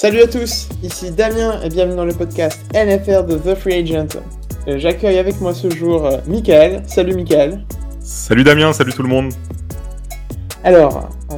[0.00, 4.06] Salut à tous, ici Damien et bienvenue dans le podcast NFR de The Free Agent.
[4.66, 6.82] Euh, J'accueille avec moi ce jour euh, Michael.
[6.86, 7.60] Salut Michael.
[8.00, 9.32] Salut Damien, salut tout le monde.
[10.64, 11.34] Alors, euh,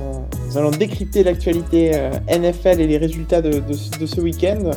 [0.47, 4.71] nous allons décrypter l'actualité euh, NFL et les résultats de, de- de ce week-end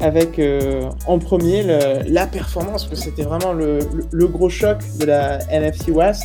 [0.00, 4.48] avec euh, en premier le- la performance, parce que c'était vraiment le, le- le gros
[4.48, 6.24] choc de la NFC West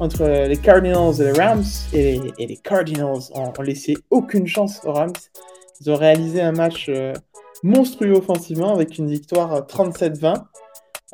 [0.00, 1.62] entre les Cardinals et les Rams.
[1.94, 5.12] Et, et les Cardinals ont, ont laissé aucune chance aux Rams.
[5.84, 7.12] Ils ont réalisé un match euh,
[7.62, 10.44] monstrueux offensivement avec une victoire euh, 37-20.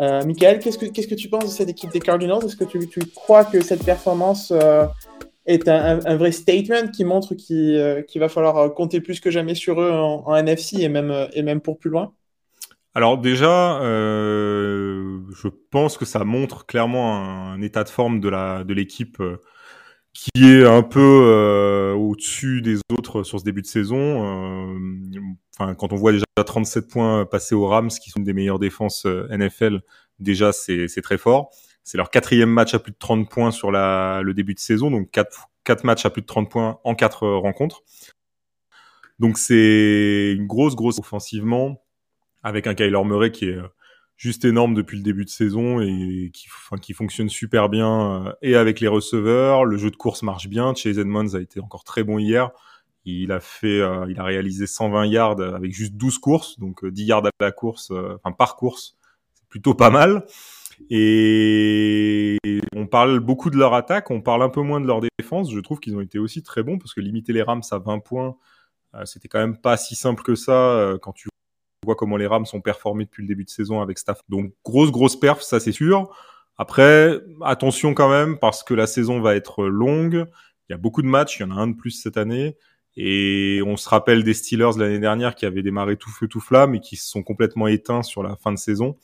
[0.01, 2.45] Euh, Michael, qu'est-ce que que tu penses de cette équipe des Cardinals?
[2.45, 4.87] Est-ce que tu, tu crois que cette performance euh,
[5.47, 9.01] est un, un- un vrai statement qui montre qu'il euh, qu'il va falloir euh, compter
[9.01, 12.13] plus que jamais sur eux en, NFC et même, euh, et même pour plus loin?
[12.95, 18.65] Alors déjà, euh, je pense que ça montre clairement un, état de forme de la
[18.65, 19.41] de l'équipe euh,
[20.13, 24.75] qui est un peu euh, au-dessus des autres sur ce début de saison.
[24.77, 25.21] Euh,
[25.61, 28.59] Enfin, quand on voit déjà 37 points passés aux Rams, qui sont une des meilleures
[28.59, 29.83] défenses euh, NFL,
[30.19, 31.51] déjà c'est très fort.
[31.85, 34.91] C'est leur quatrième match à plus de 30 points sur la, le début de saison,
[34.91, 37.83] donc quatre, quatre matchs à plus de 30 points en quatre euh, rencontres.
[39.19, 41.83] Donc c'est une grosse, grosse offensivement,
[42.43, 43.59] avec un Kyler Murray qui est
[44.21, 48.81] juste énorme depuis le début de saison et qui, fonctionne super bien euh, et avec
[48.81, 49.65] les receveurs.
[49.65, 50.75] Le jeu de course marche bien.
[50.75, 52.51] Chase Edmonds a été encore très bon hier.
[53.07, 56.91] Il a fait, euh, il a réalisé 120 yards avec juste 12 courses, donc euh,
[56.91, 58.99] 10 yards à la course, euh, enfin par course,
[59.33, 60.27] c'est plutôt pas mal.
[60.91, 62.37] Et
[62.77, 65.51] on parle beaucoup de leur attaque, on parle un peu moins de leur défense.
[65.51, 68.01] Je trouve qu'ils ont été aussi très bons parce que limiter les Rams à 20
[68.01, 68.37] points,
[68.95, 71.29] euh, c'était quand même pas si simple que ça euh, quand tu
[71.85, 74.21] vois comment les Rams ont performé depuis le début de saison avec staff.
[74.29, 76.15] Donc grosse grosse perf, ça c'est sûr.
[76.59, 80.27] Après, attention quand même parce que la saison va être longue.
[80.69, 82.57] Il y a beaucoup de matchs, il y en a un de plus cette année.
[82.97, 86.75] Et on se rappelle des Steelers l'année dernière qui avaient démarré tout feu tout flamme
[86.75, 88.97] et qui se sont complètement éteints sur la fin de saison.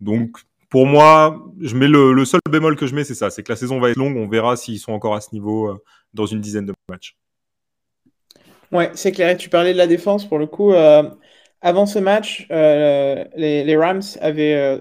[0.00, 3.42] Donc pour moi, je mets le, le seul bémol que je mets, c'est ça, c'est
[3.42, 4.16] que la saison va être longue.
[4.16, 5.82] On verra s'ils sont encore à ce niveau euh,
[6.14, 7.16] dans une dizaine de matchs.
[8.70, 9.36] Ouais, c'est clair.
[9.36, 10.72] Tu parlais de la défense pour le coup.
[10.72, 11.02] euh,
[11.62, 14.80] avant ce match, euh, les, Rams avaient euh,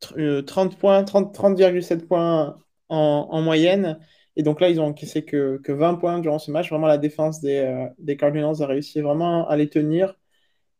[0.00, 2.58] tr- euh, 30 points, 30 30,7 points
[2.88, 3.98] en, en moyenne.
[4.36, 6.70] Et donc là, ils ont encaissé que, que 20 points durant ce match.
[6.70, 10.14] Vraiment, la défense des, euh, des Cardinals a réussi vraiment à les tenir.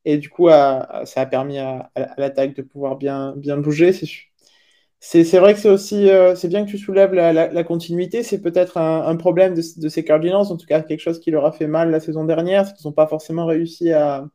[0.04, 3.92] Et du coup, ça a permis à, l'attaque de pouvoir bien, bien bouger.
[5.00, 8.22] C'est vrai que c'est aussi c'est bien que tu soulèves la, continuité.
[8.24, 11.30] C'est peut-être un, un problème de, de ces Cardinals, en tout cas quelque chose qui
[11.30, 14.26] leur a fait mal la saison dernière, c'est qu'ils n'ont pas forcément réussi à,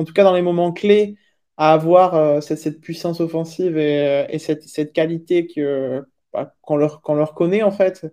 [0.00, 1.16] en tout cas dans les moments clés,
[1.56, 6.02] à avoir euh, cette, puissance offensive et, euh, et cette, qualité que,
[6.32, 7.02] bah, qu'on leur,
[7.34, 8.06] connaît en fait.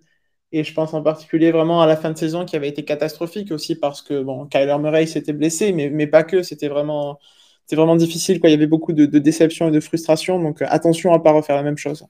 [0.51, 3.51] Et je pense en particulier vraiment à la fin de saison qui avait été catastrophique
[3.51, 7.19] aussi parce que bon, Kyler Murray s'était blessé, mais, mais pas que, c'était vraiment,
[7.71, 8.39] vraiment difficile.
[8.39, 8.49] Quoi.
[8.49, 11.23] Il y avait beaucoup de, de déception et de frustration, donc euh, attention à ne
[11.23, 12.05] pas refaire la même chose.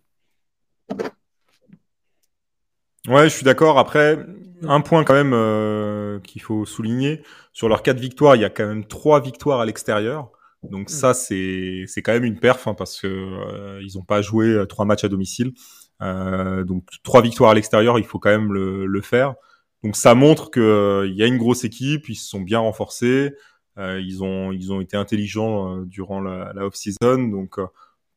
[3.07, 3.79] Ouais, je suis d'accord.
[3.79, 4.25] Après,
[4.63, 7.21] un point quand même euh, qu'il faut souligner
[7.53, 10.29] sur leurs quatre victoires, il y a quand même trois victoires à l'extérieur.
[10.63, 14.21] Donc ça, c'est c'est quand même une perf hein, parce que euh, ils ont pas
[14.21, 15.53] joué euh, trois matchs à domicile.
[16.01, 19.35] Euh, donc trois victoires à l'extérieur, il faut quand même le, le faire.
[19.83, 22.59] Donc ça montre que euh, il y a une grosse équipe, ils se sont bien
[22.59, 23.33] renforcés,
[23.77, 27.29] euh, ils ont ils ont été intelligents euh, durant la, la off-season.
[27.29, 27.67] Donc euh,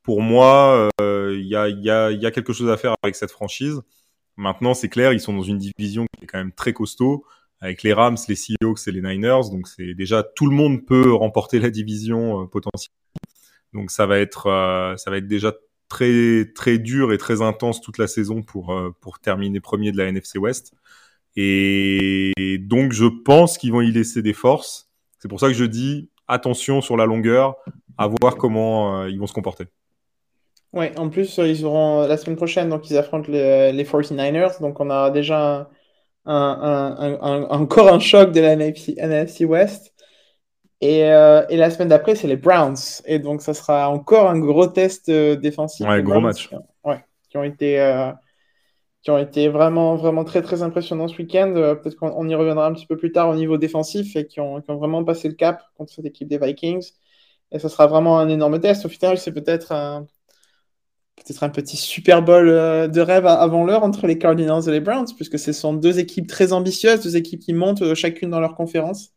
[0.03, 2.77] pour moi, euh, il y a il y a il y a quelque chose à
[2.77, 3.81] faire avec cette franchise.
[4.37, 7.25] Maintenant, c'est clair, ils sont dans une division qui est quand même très costaud,
[7.61, 9.51] avec les Rams, les Seahawks et les Niners.
[9.51, 12.97] Donc, c'est déjà tout le monde peut remporter la division euh, potentiellement.
[13.75, 15.53] Donc, ça va être, euh, ça va être déjà
[15.89, 19.99] très très dur et très intense toute la saison pour euh, pour terminer premier de
[19.99, 20.73] la NFC West.
[21.37, 24.91] Et donc, je pense qu'ils vont y laisser des forces.
[25.19, 27.57] C'est pour ça que je dis attention sur la longueur,
[27.99, 29.67] à voir comment euh, ils vont se comporter.
[30.73, 33.85] Ouais, en plus, euh, ils auront euh, la semaine prochaine, donc ils affrontent les, les
[33.85, 34.61] 49ers.
[34.61, 35.69] Donc on aura déjà
[36.27, 39.95] un, un- un- un- encore un choc de la NFC, NFC West.
[40.81, 42.77] Et, euh, et la semaine d'après, c'est les Browns.
[43.07, 45.87] Et donc ça sera encore un gros test euh, défensif.
[45.87, 46.49] Ouais, gros Browns match.
[46.49, 48.13] Qui ont, ouais, qui ont été, euh,
[49.03, 51.53] qui ont été vraiment, vraiment très, très impressionnants ce week-end.
[51.57, 54.27] Euh, peut-être qu'on on y reviendra un petit peu plus tard au niveau défensif et
[54.27, 56.93] qui ont, qui ont vraiment passé le cap contre cette équipe des Vikings.
[57.53, 58.85] Et ça sera vraiment un énorme test.
[58.87, 60.07] Au final, c'est peut-être un
[61.25, 64.81] peut-être un petit Super Bowl euh, de rêve avant l'heure entre les Cardinals et les
[64.81, 68.41] Browns, puisque ce sont deux équipes très ambitieuses, deux équipes qui montent euh, chacune dans
[68.41, 69.15] leur conférence.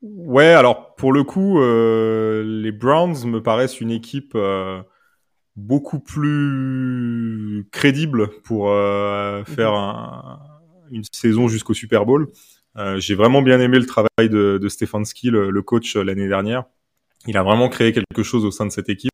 [0.00, 4.80] Ouais, alors pour le coup, euh, les Browns me paraissent une équipe euh,
[5.56, 10.38] beaucoup plus crédible pour euh, faire un-
[10.92, 12.28] une saison jusqu'au Super Bowl.
[12.98, 16.62] J'ai vraiment bien aimé le travail de, de Stefanski, le, le coach l'année dernière.
[17.26, 19.10] Il a vraiment créé quelque chose au sein de cette équipe,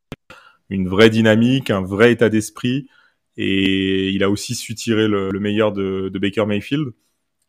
[0.75, 2.89] une vraie dynamique, un vrai état d'esprit,
[3.37, 6.93] et il a aussi su tirer le, le meilleur de, de Baker Mayfield.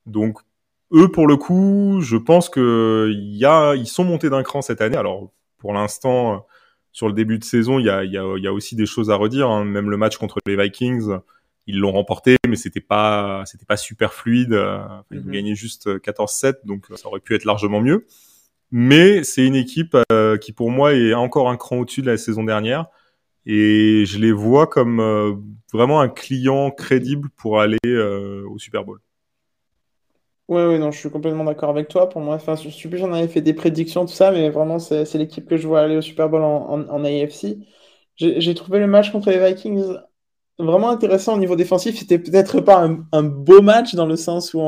[0.06, 0.39] Donc
[0.94, 4.81] eux, pour le coup, je pense que y a, ils sont montés d'un cran cette
[4.81, 4.98] année.
[4.98, 6.45] Alors, pour l'instant,
[6.92, 9.10] sur le début de saison, il y a, y, a, y a, aussi des choses
[9.10, 9.50] à redire.
[9.50, 9.66] Hein.
[9.66, 11.18] Même le match contre les Vikings,
[11.68, 14.54] ils l'ont remporté, mais c'était pas, c'était pas super fluide.
[15.12, 15.31] Ils ont mhm.
[15.31, 18.06] gagné juste 14-7, donc ça aurait pu être largement mieux.
[18.71, 22.18] Mais c'est une équipe euh, qui, pour moi, est encore un cran au-dessus de la
[22.18, 22.88] saison dernière.
[23.45, 25.33] Et je les vois comme euh,
[25.71, 29.00] vraiment un client crédible pour aller euh, au Super Bowl.
[30.47, 32.07] Oui, oui, non, je suis complètement d'accord avec toi.
[32.07, 34.77] Pour moi, enfin, je suis plus, j'en avais fait des prédictions, tout ça, mais vraiment,
[34.77, 37.57] c'est l'équipe que je vois aller au Super Bowl en, AFC.
[38.15, 39.83] J'ai trouvé le match contre les Vikings
[40.59, 41.97] vraiment intéressant au niveau défensif.
[41.97, 44.62] C'était peut-être pas un, beau match dans le sens où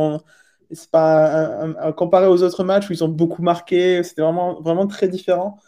[0.71, 4.03] c'est pas comparé aux autres matchs où ils ont beaucoup marqué.
[4.03, 5.59] C'était vraiment, vraiment très différent.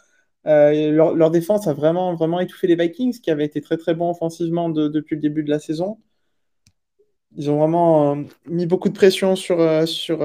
[0.46, 4.10] Euh, leur, défense a vraiment, vraiment étouffé les Vikings, qui avaient été très très bons
[4.10, 5.98] offensivement depuis le début de la saison
[7.36, 10.18] ils ont vraiment euh, mis beaucoup de pression sur, euh, sur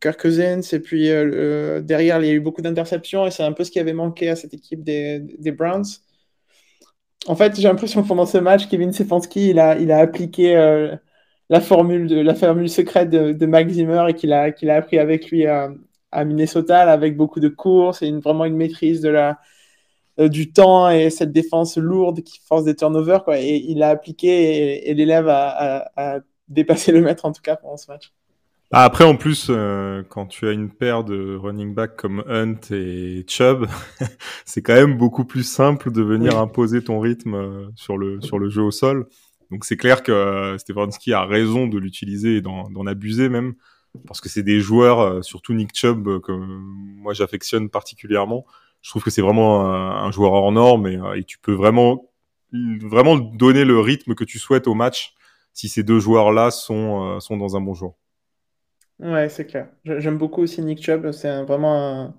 [0.00, 0.60] Kirk Cousins.
[0.72, 3.26] Et puis derrière, il y a eu beaucoup d'interceptions.
[3.26, 5.84] Et c'est un peu ce qui avait manqué à cette équipe des, Browns.
[7.26, 10.54] En fait, j'ai l'impression que pendant ce match, Kevin Stefanski, il a, il a appliqué
[11.48, 14.76] la, formule de, la formule secrète de, de Max Zimmer et qu'il a, qu'il a
[14.76, 15.46] appris avec lui
[16.12, 19.38] à Minnesota avec beaucoup de courses et une, vraiment une maîtrise de la,
[20.18, 23.24] euh, du temps et cette défense lourde qui force des turnovers.
[23.24, 23.38] Quoi.
[23.40, 27.90] Et il a appliqué et, l'élève a, dépassé le maître en tout cas pendant ce
[27.90, 28.12] match.
[28.72, 32.60] Bah, après, en plus, euh, quand tu as une paire de running backs comme Hunt
[32.70, 33.66] et Chubb,
[34.44, 38.38] c'est quand même beaucoup plus simple de venir imposer ton rythme euh, sur le, sur
[38.38, 39.06] le jeu au sol.
[39.50, 43.54] Donc c'est clair que Stefanski a raison de l'utiliser et d'en abuser même,
[44.06, 48.46] parce que c'est des joueurs, surtout Nick Chubb, que moi j'affectionne particulièrement,
[48.82, 52.10] je trouve que c'est vraiment un, joueur hors norme et, et, tu peux vraiment
[52.82, 55.14] vraiment donner le rythme que tu souhaites au match
[55.52, 57.96] si ces deux joueurs-là sont, euh, sont dans un bon jour.
[58.98, 59.68] Ouais, c'est clair.
[59.84, 61.10] J'aime beaucoup aussi Nick Chubb.
[61.12, 62.14] C'est vraiment un...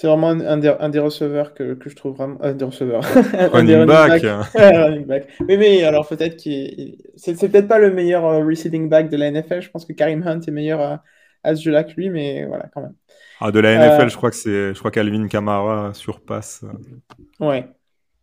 [0.00, 2.38] C'est vraiment un, des, un, des, receveurs que, que, je trouve vraiment.
[2.40, 3.02] Un des receveurs.
[3.52, 4.22] un des back.
[4.54, 5.26] running back.
[5.40, 6.98] Oui, mais alors peut-être qu'il.
[7.16, 9.60] C'est peut-être pas le meilleur euh, receiving back de la NFL.
[9.60, 11.02] Je pense que Karim Hunt est meilleur à,
[11.42, 12.94] à ce jeu-là que lui, mais voilà, quand même.
[13.40, 17.44] Ah, de la NFL, euh, je crois que c'est, je crois qu'Alvin Kamara surpasse euh,
[17.44, 17.68] ouais.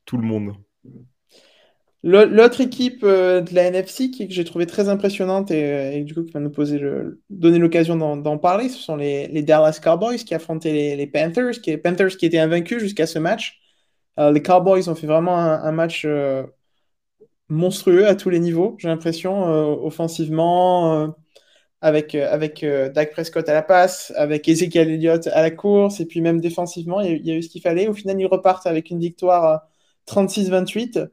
[0.05, 0.53] tout le monde.
[2.07, 6.31] L'autre équipe euh, de la NFC que j'ai trouvé très impressionnante et, du coup qui
[6.31, 6.79] va nous poser
[7.29, 12.15] donner l'occasion d'en parler, ce sont les, Dallas Cowboys qui affrontaient les, Panthers, qui, Panthers
[12.17, 13.59] qui étaient invaincus jusqu'à ce match.
[14.17, 16.05] les Cowboys ont fait vraiment un, match
[17.49, 19.43] monstrueux à tous les niveaux, j'ai l'impression,
[19.83, 21.15] offensivement,
[21.85, 25.99] avec, euh, avec euh, Dak Prescott à la passe, avec Ezekiel Elliott à la course,
[25.99, 27.87] et puis même défensivement, il y a, eu ce qu'il fallait.
[27.87, 29.61] Au final, ils repartent avec une victoire
[30.07, 31.07] 36-28.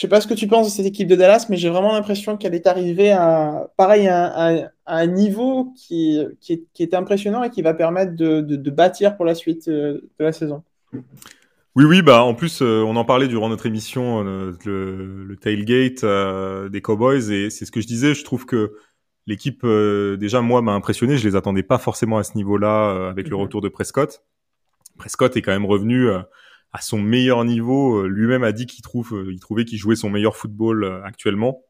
[0.00, 1.68] Euh, Je sais pas ce que tu penses de cette équipe de Dallas, mais j'ai
[1.68, 7.50] vraiment l'impression qu'elle est arrivée à, pareil, à, un niveau qui, qui, est, impressionnant et
[7.50, 10.62] qui va permettre de, de, bâtir pour la suite de la saison.
[11.76, 16.04] Oui, oui, bah en plus, on en parlait durant notre émission, le, le, tailgate
[16.70, 18.14] des Cowboys, et c'est ce que je disais.
[18.14, 18.74] Je trouve que
[19.30, 21.16] L'équipe, euh, déjà, moi, m'a impressionné.
[21.16, 23.42] Je les attendais pas forcément à ce niveau-là euh, avec le mhm.
[23.42, 24.24] retour de Prescott.
[24.98, 26.20] Prescott est quand même revenu euh,
[26.72, 28.06] à son meilleur niveau.
[28.06, 31.62] Lui-même a dit qu'il trouve, il trouvait qu'il jouait son meilleur football actuellement.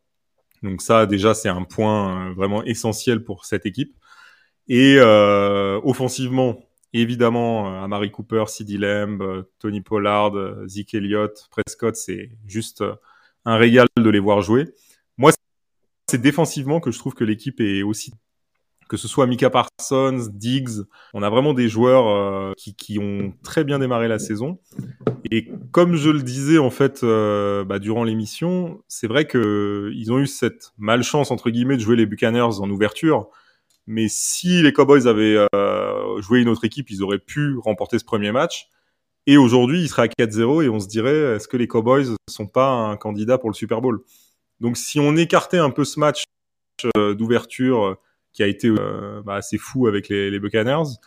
[0.62, 3.97] Donc ça, déjà, c'est un point vraiment essentiel pour cette équipe.
[4.69, 6.61] Et offensivement,
[6.92, 10.33] évidemment, Amari Cooper, CeeDee Lamb, Tony Pollard,
[10.66, 12.85] Zeke Elliott, Prescott, c'est juste
[13.45, 14.66] un régal de les voir jouer
[16.11, 18.12] c'est défensivement que je trouve que l'équipe est aussi
[18.90, 20.82] que ce soit Mika Parsons, Diggs,
[21.14, 24.59] on a vraiment des joueurs euh, qui, ont très bien démarré la saison.
[25.30, 30.12] Et comme je le disais en fait euh, bah, durant l'émission, c'est vrai que ils
[30.12, 33.28] ont eu cette malchance entre guillemets de jouer les Buccaneers en ouverture.
[33.87, 38.04] Mais si les Cowboys avaient euh, joué une autre équipe, ils auraient pu remporter ce
[38.04, 38.70] premier match.
[39.28, 42.49] Et aujourd'hui, ils seraient à 4-0 et on se dirait, est-ce que les Cowboys sont
[42.49, 44.00] pas un candidat pour le Super Bowl?
[44.59, 46.25] Donc si on écartait un peu ce match
[46.97, 47.97] d'ouverture
[48.33, 50.99] qui a été euh, bah, assez fou avec les, les Buccaneers,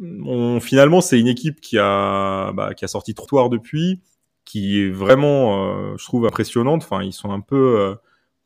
[0.00, 4.00] on, finalement c'est une équipe qui a bah, qui a sorti trottoir depuis,
[4.44, 6.82] qui est vraiment, je trouve impressionnante.
[6.84, 7.96] Enfin ils sont un peu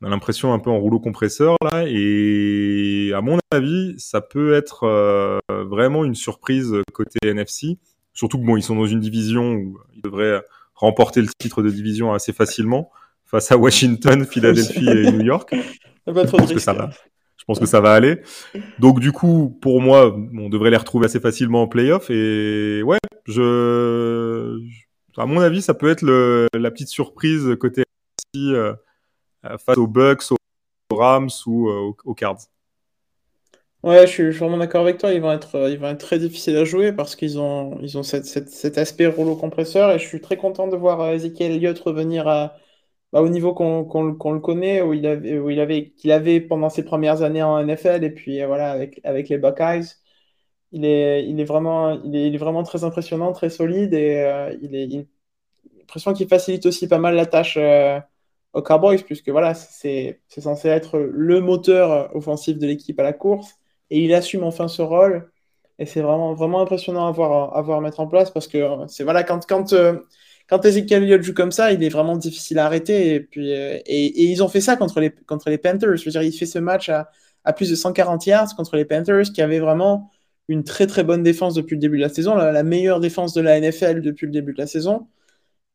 [0.01, 4.53] on a l'impression un peu en rouleau compresseur là et à mon avis ça peut
[4.53, 7.77] être vraiment une surprise côté NFC
[8.13, 10.41] surtout que bon ils sont dans une division où ils devraient
[10.75, 12.91] remporter le titre de division assez facilement
[13.25, 15.53] face à Washington, Philadelphie et New York.
[16.07, 16.91] je pense que ça va.
[17.43, 18.21] Je pense que ça va aller.
[18.79, 22.09] Donc du coup, pour moi, on devrait les retrouver assez facilement en playoff.
[22.09, 24.61] Et ouais, je,
[25.17, 27.83] à mon avis, ça peut être le, la petite surprise côté
[28.37, 28.73] euh,
[29.43, 32.47] face aux Bucks, aux Rams ou euh, aux Cards.
[33.83, 35.11] Ouais, je suis, vraiment d'accord avec toi.
[35.11, 38.03] Ils vont être, ils vont être très difficiles à jouer parce qu'ils ont, ils ont
[38.03, 39.91] cette, cet aspect rouleau compresseur.
[39.91, 42.55] Et je suis très content de voir euh, Ezekiel Elliott revenir à,
[43.13, 47.43] bah, au niveau qu'on le connaît, où il avait, qu'il avait pendant ses premières années
[47.43, 48.03] en NFL.
[48.03, 49.95] Et puis euh, voilà, avec, les Buckeyes,
[50.71, 53.93] il est, vraiment, il est, vraiment très impressionnant, très solide.
[53.93, 55.07] Et euh, il est,
[55.79, 57.57] l'impression qu'il facilite aussi pas mal la tâche
[58.53, 63.55] aux Cowboys, puisque voilà, c'est censé être le moteur offensif de l'équipe à la course
[63.89, 65.29] et il assume enfin ce rôle.
[65.79, 68.87] Et c'est vraiment, vraiment impressionnant à voir, à voir mettre en place parce que euh,
[68.87, 69.99] c'est voilà, quand, quand, euh,
[70.53, 73.15] quand Ezekiel Elliott joue comme ça, il est vraiment difficile à arrêter.
[73.15, 75.97] Et, puis, euh, et, ils ont fait ça contre les, contre les Panthers.
[75.97, 77.09] Je veux dire, il fait ce match à,
[77.43, 80.11] à, plus de 140 yards contre les Panthers qui avaient vraiment
[80.47, 83.41] une très très bonne défense depuis le début de la saison, la, meilleure défense de
[83.41, 85.07] la NFL depuis le début de la saison.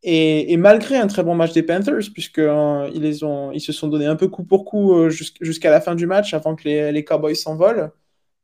[0.03, 4.07] Et, malgré un très bon match des Panthers, puisqu'ils ils, ont, ils se sont donné
[4.07, 7.35] un peu coup pour coup jusqu'à la fin du match avant que les, les Cowboys
[7.37, 7.93] s'envolent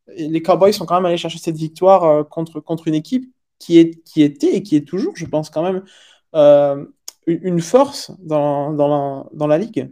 [0.09, 3.79] les Cowboys sont quand même allés chercher cette victoire euh, contre, contre une équipe qui,
[3.79, 5.83] est, qui était et qui est toujours, je pense, quand même
[6.35, 6.85] euh,
[7.26, 9.91] une force dans, dans, la, dans la ligue.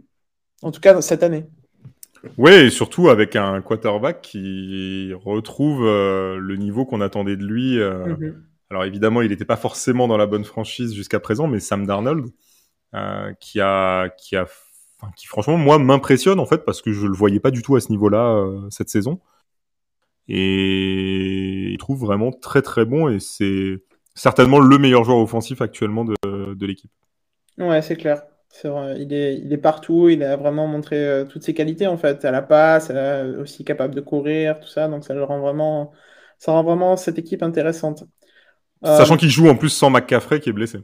[0.61, 1.45] En tout cas, cette année.
[2.37, 7.77] Oui, et surtout avec un quarterback qui retrouve euh, le niveau qu'on attendait de lui.
[7.77, 8.33] Mm-hmm.
[8.69, 12.27] Alors évidemment, il n'était pas forcément dans la bonne franchise jusqu'à présent, mais Sam Darnold,
[13.39, 14.45] qui a, qui a,
[15.17, 17.81] qui franchement moi m'impressionne en fait parce que je le voyais pas du tout à
[17.81, 19.19] ce niveau-là cette saison
[20.27, 23.83] et il trouve vraiment très très bon et c'est
[24.15, 26.15] certainement le meilleur joueur offensif actuellement de,
[26.55, 26.91] de l'équipe.
[27.57, 28.23] Ouais, c'est clair.
[28.63, 28.97] Vrai.
[28.99, 32.23] Il, est, il est partout, il a vraiment montré euh, toutes ses qualités en fait,
[32.23, 32.91] à la passe,
[33.39, 35.91] aussi capable de courir, tout ça, donc ça le rend vraiment,
[36.37, 38.03] ça rend vraiment cette équipe intéressante.
[38.83, 40.77] Sachant euh, qu'il joue en plus sans McCaffrey qui est blessé.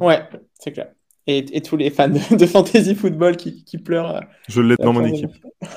[0.00, 0.22] Ouais,
[0.60, 0.90] c'est clair
[1.28, 4.16] et, tous les fans de, fantasy football qui, pleurent.
[4.16, 5.30] Euh, je l'ai dans mon équipe.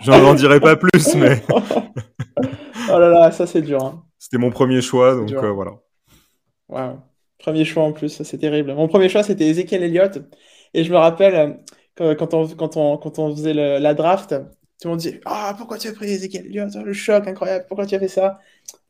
[0.00, 1.42] J'en dirai pas plus, mais.
[2.92, 3.84] oh là là, ça c'est dur.
[3.84, 4.04] Hein.
[4.18, 5.72] C'était mon premier choix, donc voilà.
[6.68, 7.00] Wow.
[7.38, 8.74] Premier choix en plus, c'est terrible.
[8.74, 10.18] Mon premier choix c'était Ezekiel Elliott.
[10.74, 11.58] Et je me rappelle,
[12.00, 14.34] euh, quand on, quand on, quand on faisait la draft,
[14.80, 17.86] tout le monde dit Ah, pourquoi tu as pris Ezekiel Elliott Le choc incroyable, pourquoi
[17.86, 18.38] tu as fait ça?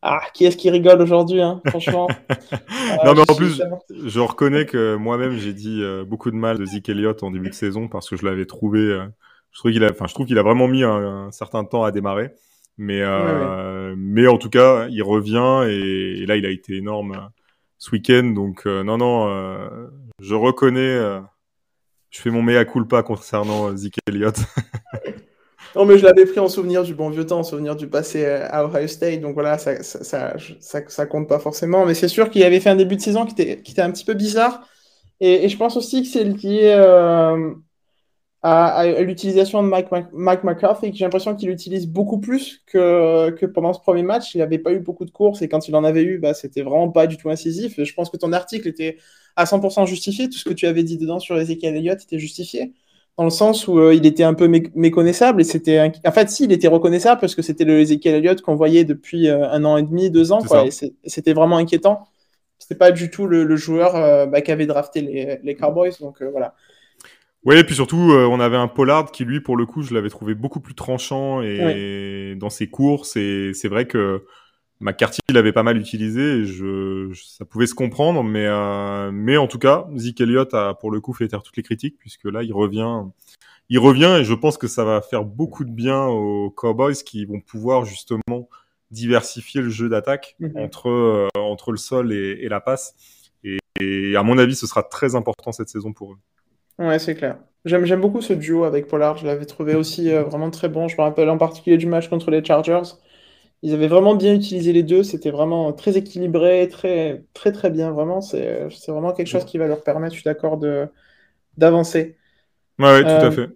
[0.02, 2.08] Ah, qui est-ce qui rigole aujourd'hui, hein, franchement
[3.04, 6.64] Non, mais en plus, je reconnais que moi-même, j'ai dit euh, beaucoup de mal de
[6.64, 8.80] Zeke Elliott en début de saison parce que je l'avais trouvé.
[8.80, 9.06] Euh,
[9.50, 12.32] je, trouve qu'il a, je trouve qu'il a vraiment mis un, certain temps à démarrer.
[12.76, 17.30] Mais, euh, mais en tout cas, il revient et, là, il a été énorme
[17.78, 18.32] ce week-end.
[18.34, 19.88] Donc, non, non,
[20.20, 21.20] je reconnais.
[22.10, 24.36] je fais mon mea culpa concernant Zeke Elliott.
[25.76, 28.24] Non, mais je l'avais pris en souvenir du bon vieux temps, en souvenir du passé
[28.24, 29.20] euh, à Ohio State.
[29.20, 31.84] Donc voilà, ça, ça, ça, ça compte pas forcément.
[31.84, 33.90] Mais c'est sûr qu'il avait fait un début de saison qui était, qui était un
[33.90, 34.66] petit peu bizarre.
[35.20, 37.52] Et, et je pense aussi que c'est lié euh,
[38.42, 40.92] à, à l'utilisation de Mike, Mike McCarthy.
[40.94, 44.34] J'ai l'impression qu'il l'utilise beaucoup plus que, que pendant ce premier match.
[44.34, 45.42] Il n'avait pas eu beaucoup de courses.
[45.42, 47.82] Et quand il en avait eu, bah, c'était vraiment pas du tout incisif.
[47.82, 48.98] Je pense que ton article était
[49.36, 50.28] à 100% justifié.
[50.28, 52.72] Tout ce que tu avais dit dedans sur Ezekiel Elliott était justifié
[53.18, 56.44] dans le sens où euh, il était un peu méconnaissable et c'était en fait si
[56.44, 59.76] il était reconnaissable parce que c'était le Ezekiel Elliott qu'on voyait depuis euh, un an
[59.76, 60.38] et demi deux ans
[61.04, 62.06] c'était vraiment inquiétant
[62.60, 66.54] c'était pas du tout le, joueur euh, bah, qu'avaient drafté les, les, Cowboys donc voilà
[67.44, 70.10] oui, et puis surtout, on avait un Pollard qui, lui, pour le coup, je l'avais
[70.10, 73.16] trouvé beaucoup plus tranchant et dans ses courses.
[73.16, 74.24] Et c'est vrai que
[74.80, 79.48] McCarthy l'avait pas mal utilisé et je, ça pouvait se comprendre, mais euh, mais en
[79.48, 82.42] tout cas, Zeke Elliott a pour le coup fait taire toutes les critiques puisque là
[82.42, 83.02] il revient,
[83.68, 87.24] il revient et je pense que ça va faire beaucoup de bien aux Cowboys qui
[87.24, 88.48] vont pouvoir justement
[88.90, 90.52] diversifier le jeu d'attaque mhm.
[90.56, 92.94] entre euh, entre le sol et, et la passe
[93.44, 96.18] et, et, à mon avis ce sera très important cette saison pour eux.
[96.78, 97.38] Ouais, c'est clair.
[97.64, 99.16] J'aime j'aime beaucoup ce duo avec Pollard.
[99.16, 100.88] Je l'avais trouvé aussi euh, vraiment très bon.
[100.88, 102.94] Je me rappelle en particulier du match contre les Chargers
[103.62, 105.02] ils avaient vraiment bien utilisé les deux.
[105.02, 107.90] C'était vraiment très équilibré, très, très, très bien.
[107.90, 110.60] Vraiment, c'est vraiment quelque chose qui va leur permettre, je suis d'accord,
[111.56, 112.16] d'avancer.
[112.78, 113.48] Ouais, tout à euh, fait.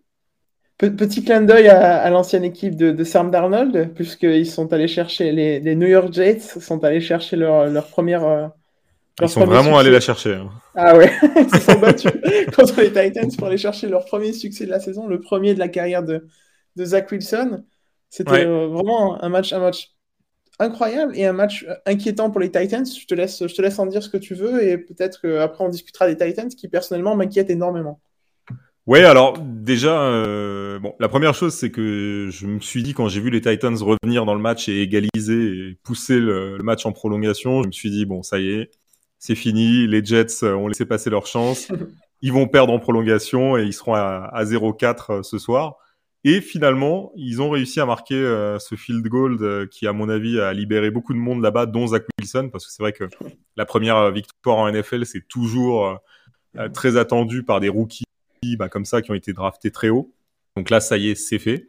[0.78, 5.86] Petit clin d'œil à, l'ancienne équipe de, Sam Darnold, puisqu'ils sont allés chercher, les, New
[5.86, 8.24] York Jets sont allés chercher leur, leur première.
[8.24, 8.48] Euh,
[9.20, 10.34] ils sont vraiment allés la chercher.
[10.34, 10.50] Hein.
[10.74, 12.12] Ah ouais, ils se sont battus
[12.56, 15.58] contre les Titans pour aller chercher leur premier succès de la saison, le premier de
[15.58, 16.26] la carrière de,
[16.76, 17.64] de Zach Wilson.
[18.08, 19.92] C'était euh, vraiment un match, un match
[20.58, 22.86] incroyable et un match euh, inquiétant pour les Titans.
[22.86, 25.64] Je te laisse, je te laisse en dire ce que tu veux et peut-être qu'après
[25.64, 28.00] on discutera des Titans qui personnellement m'inquiètent énormément.
[28.86, 33.08] Ouais, alors déjà, euh, bon, la première chose, c'est que je me suis dit quand
[33.08, 36.90] j'ai vu les Titans revenir dans le match et égaliser et pousser le, match en
[36.90, 38.70] prolongation, je me suis dit bon, ça y est,
[39.22, 41.68] c'est fini, les Jets ont laissé passer leur chance,
[42.22, 45.76] ils vont perdre en prolongation et ils seront à, à 0-4 euh, ce soir.
[46.24, 50.08] Et finalement, ils ont réussi à marquer euh, ce field goal euh, qui, à mon
[50.08, 53.04] avis, a libéré beaucoup de monde là-bas, dont Zach Wilson, parce que c'est vrai que
[53.56, 56.00] la première victoire en NFL, c'est toujours
[56.74, 58.04] très attendu par des rookies
[58.58, 60.12] bah, comme ça qui ont été draftés très haut.
[60.56, 61.68] Donc là, ça y est, c'est fait.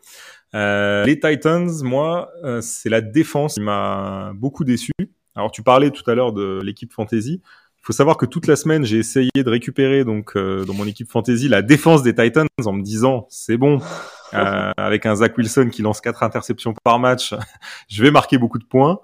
[0.56, 4.92] Euh, les Titans, moi, euh, c'est la défense qui m'a beaucoup déçu.
[5.36, 7.42] Alors, tu parlais tout à l'heure de l'équipe fantasy.
[7.84, 10.86] Il faut savoir que toute la semaine, j'ai essayé de récupérer donc euh, dans mon
[10.86, 13.80] équipe fantasy la défense des Titans en me disant c'est bon,
[14.34, 17.34] euh, avec un Zach Wilson qui lance quatre interceptions par match,
[17.90, 19.00] je vais marquer beaucoup de points.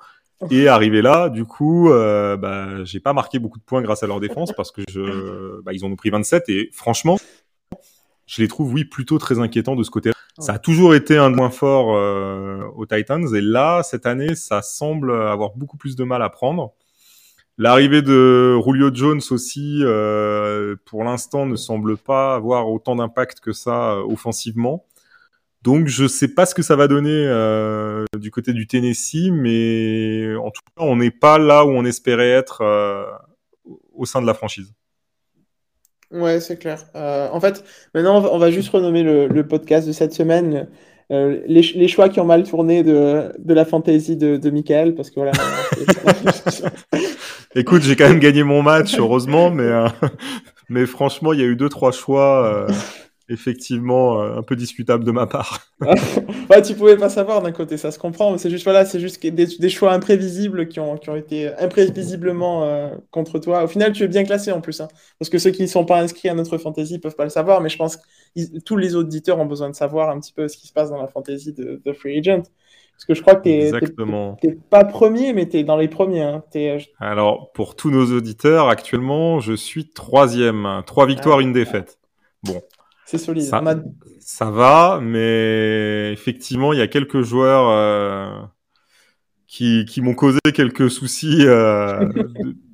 [0.49, 4.07] Et arrivé là, du coup, euh, bah, j'ai pas marqué beaucoup de points grâce à
[4.07, 7.17] leur défense parce que je, bah, ils en ont pris 27 et franchement,
[8.29, 10.13] je les trouve, oui, plutôt très inquiétants de ce côté-là.
[10.37, 14.61] Ça a toujours été un moins fort euh, aux Titans, et là, cette année, ça
[14.61, 16.73] semble avoir beaucoup plus de mal à prendre.
[17.57, 23.51] L'arrivée de Julio Jones aussi, euh, pour l'instant, ne semble pas avoir autant d'impact que
[23.51, 24.85] ça euh, offensivement.
[25.61, 30.35] Donc, je sais pas ce que ça va donner euh, du côté du Tennessee, mais
[30.37, 33.03] en tout cas, on n'est pas là où on espérait être euh,
[33.93, 34.73] au sein de la franchise.
[36.11, 36.85] Ouais, c'est clair.
[36.95, 37.63] Euh, en fait,
[37.93, 40.67] maintenant, on va, juste renommer le, podcast de cette semaine
[41.11, 45.19] euh, les, choix qui ont mal tourné de, la fantaisie de, de Michael, parce que
[45.19, 45.31] voilà.
[47.55, 49.87] Écoute, j'ai quand même gagné mon match, heureusement, mais, euh,
[50.69, 52.67] mais franchement, il y a eu deux, trois choix
[53.29, 55.61] effectivement euh, un peu discutable de ma part.
[56.49, 58.99] ouais, tu pouvais pas savoir d'un côté, ça se comprend, mais c'est juste voilà, c'est
[58.99, 63.63] juste des, des, choix imprévisibles qui ont, qui ont été imprévisiblement euh, contre toi.
[63.63, 64.87] Au final, tu es bien classé en plus, hein,
[65.19, 67.61] parce que ceux qui ne sont pas inscrits à notre fantasy peuvent pas le savoir,
[67.61, 70.57] mais je pense que tous les auditeurs ont besoin de savoir un petit peu ce
[70.57, 72.43] qui se passe dans la fantasy de, de Free Agent.
[72.99, 73.43] Parce que je crois que
[74.41, 76.21] tu n'es pas premier, mais tu es dans les premiers.
[76.21, 76.43] Hein.
[76.53, 76.69] Es...
[76.69, 80.83] Euh, Alors, pour tous nos auditeurs, actuellement, je suis troisième.
[80.85, 81.41] Trois victoires, ah.
[81.41, 81.97] une défaite.
[82.43, 82.61] Bon,
[83.09, 83.49] c'est solide.
[84.19, 88.39] Ça, va, mais effectivement, il y a quelques joueurs euh,
[89.47, 92.07] qui, qui m'ont causé quelques soucis euh,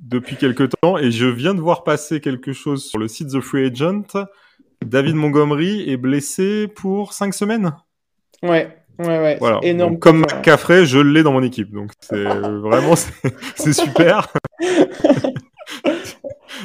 [0.02, 0.98] depuis quelques temps.
[0.98, 4.26] Et je viens de voir passer quelque chose sur le site The Free Agent.
[4.84, 7.74] David Montgomery est blessé pour cinq semaines.
[8.44, 8.78] Ouais.
[9.00, 9.60] Ouais, ouais, voilà.
[9.64, 10.00] Énorme.
[10.00, 11.72] comme Cafré, je l'ai dans mon équipe.
[11.72, 12.96] Donc, c'est vraiment,
[13.56, 14.34] c'est super.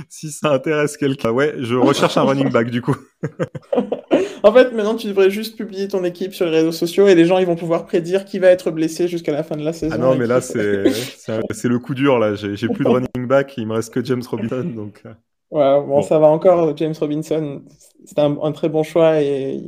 [0.08, 1.30] si ça intéresse quelqu'un.
[1.30, 2.96] Ouais, je recherche un running back du coup.
[4.42, 7.24] en fait, maintenant, tu devrais juste publier ton équipe sur les réseaux sociaux et les
[7.24, 9.94] gens ils vont pouvoir prédire qui va être blessé jusqu'à la fin de la saison.
[9.94, 12.18] Ah non, mais là, c'est le coup dur.
[12.18, 12.34] là.
[12.34, 14.64] J'ai plus de running back, il me reste que James Robinson.
[14.74, 15.02] Donc...
[15.06, 15.12] Euh.
[15.50, 16.76] Ouais, bon, ça va encore.
[16.76, 17.62] James Robinson,
[18.04, 19.60] c'est un, très bon choix et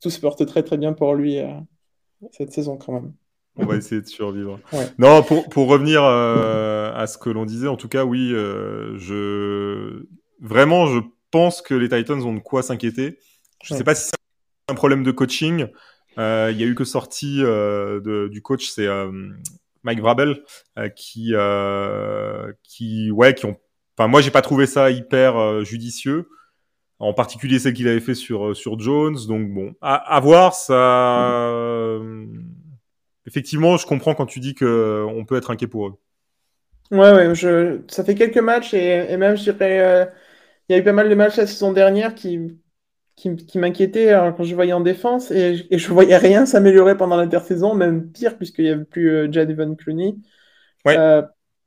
[0.00, 1.48] tout se porte très très bien pour lui euh,
[2.30, 3.12] cette saison quand même.
[3.60, 4.58] On va essayer de survivre.
[4.98, 8.96] Non, pour, pour revenir euh, à ce que l'on disait, en tout cas, oui, euh,
[8.98, 10.06] je
[10.40, 13.18] vraiment, je pense que les Titans ont de quoi s'inquiéter.
[13.62, 14.16] Je ne sais pas si c'est
[14.68, 15.66] un problème de coaching.
[16.18, 18.88] Euh, il y a eu que sortie de, du coach, c'est
[19.82, 20.42] Mike Vrabel,
[20.96, 21.34] qui,
[22.62, 23.56] qui, ouais, qui ont.
[23.96, 26.28] Enfin, moi, j'ai pas trouvé ça hyper judicieux
[27.02, 29.16] en particulier celle qu'il avait fait sur sur Jones.
[29.26, 31.98] Donc bon, à, à voir, ça,
[33.30, 35.94] effectivement, je comprends quand tu dis qu'on euh, peut être inquiet pour eux.
[36.90, 37.80] Ouais, ouais, je...
[37.88, 40.04] ça fait quelques matchs et, même, je dirais, euh,
[40.68, 42.58] il y a eu pas mal de matchs la saison dernière qui,
[43.14, 47.16] qui, m'inquiétaient hein, quand je voyais en défense et, et je voyais rien s'améliorer pendant
[47.16, 50.16] l'intersaison, même pire puisqu'il n'y avait plus euh, Jadivan Clooney.
[50.84, 50.96] Ouais.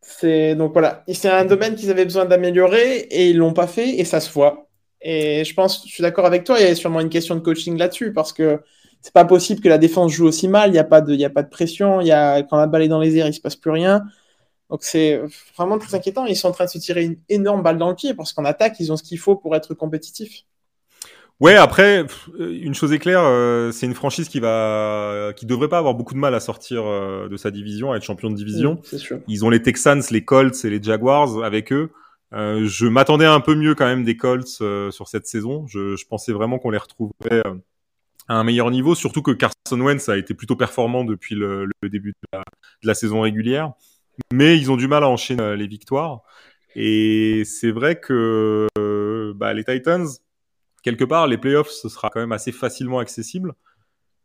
[0.02, 3.99] c'est donc voilà, c'est un domaine qu'ils avaient besoin d'améliorer et ils l'ont pas fait
[3.99, 4.67] et ça se voit.
[4.99, 7.41] Et je pense, je suis d'accord avec toi, il y a sûrement une question de
[7.41, 8.60] coaching là-dessus parce que
[9.04, 10.70] c'est pas possible que la défense joue aussi mal.
[10.70, 12.00] Il n'y a pas de, il a pas de pression.
[12.00, 14.04] Il y a quand la balle est dans les airs, il se passe plus rien.
[14.70, 15.22] Donc c'est
[15.58, 16.26] vraiment très inquiétant.
[16.26, 18.46] Ils sont en train de se tirer une énorme balle dans le pied parce qu'en
[18.46, 20.46] attaque, ils ont ce qu'il faut pour être compétitifs.
[21.42, 22.06] Ouais, après,
[22.39, 26.13] une chose est claire, euh, c'est une franchise qui va, qui devrait pas avoir beaucoup
[26.13, 28.80] de mal à sortir euh, de sa division, à être champion de division.
[28.84, 29.20] sûr.
[29.28, 31.92] Ils ont les Texans, les Colts et les Jaguars avec eux.
[32.34, 34.48] Euh, je m'attendais un peu mieux quand même des Colts
[34.92, 35.68] sur cette saison.
[35.68, 37.44] Je, je pensais vraiment qu'on les retrouverait
[38.28, 42.14] à un meilleur niveau, surtout que Carson Wentz a été plutôt performant depuis le, début
[42.34, 42.40] de
[42.84, 43.74] la, saison régulière.
[44.32, 46.22] Mais ils ont du mal à enchaîner euh, les victoires.
[46.76, 50.08] Et c'est vrai que euh, bah, les Titans,
[50.82, 53.54] quelque part, les playoffs, ce sera quand même assez facilement accessible.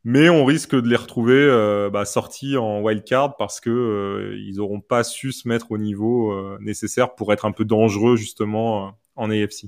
[0.05, 4.57] Mais on risque de les retrouver euh, bah, sortis en wildcard parce que euh, ils
[4.57, 9.31] n'auront pas su se mettre au niveau nécessaire pour être un peu dangereux justement en
[9.31, 9.67] AFC.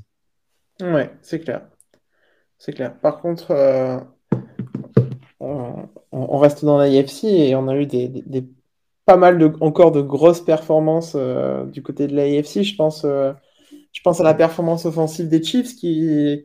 [0.81, 1.69] Ouais, c'est clair.
[2.57, 2.99] C'est clair.
[3.01, 3.53] Par contre,
[5.43, 5.73] euh,
[6.13, 8.11] on, reste dans l'AFC et on a eu des,
[9.07, 12.63] pas mal de, encore de grosses performances euh, du côté de l'AFC.
[12.63, 13.33] Je pense, euh,
[13.93, 16.45] je pense à la performance offensive des Chiefs qui,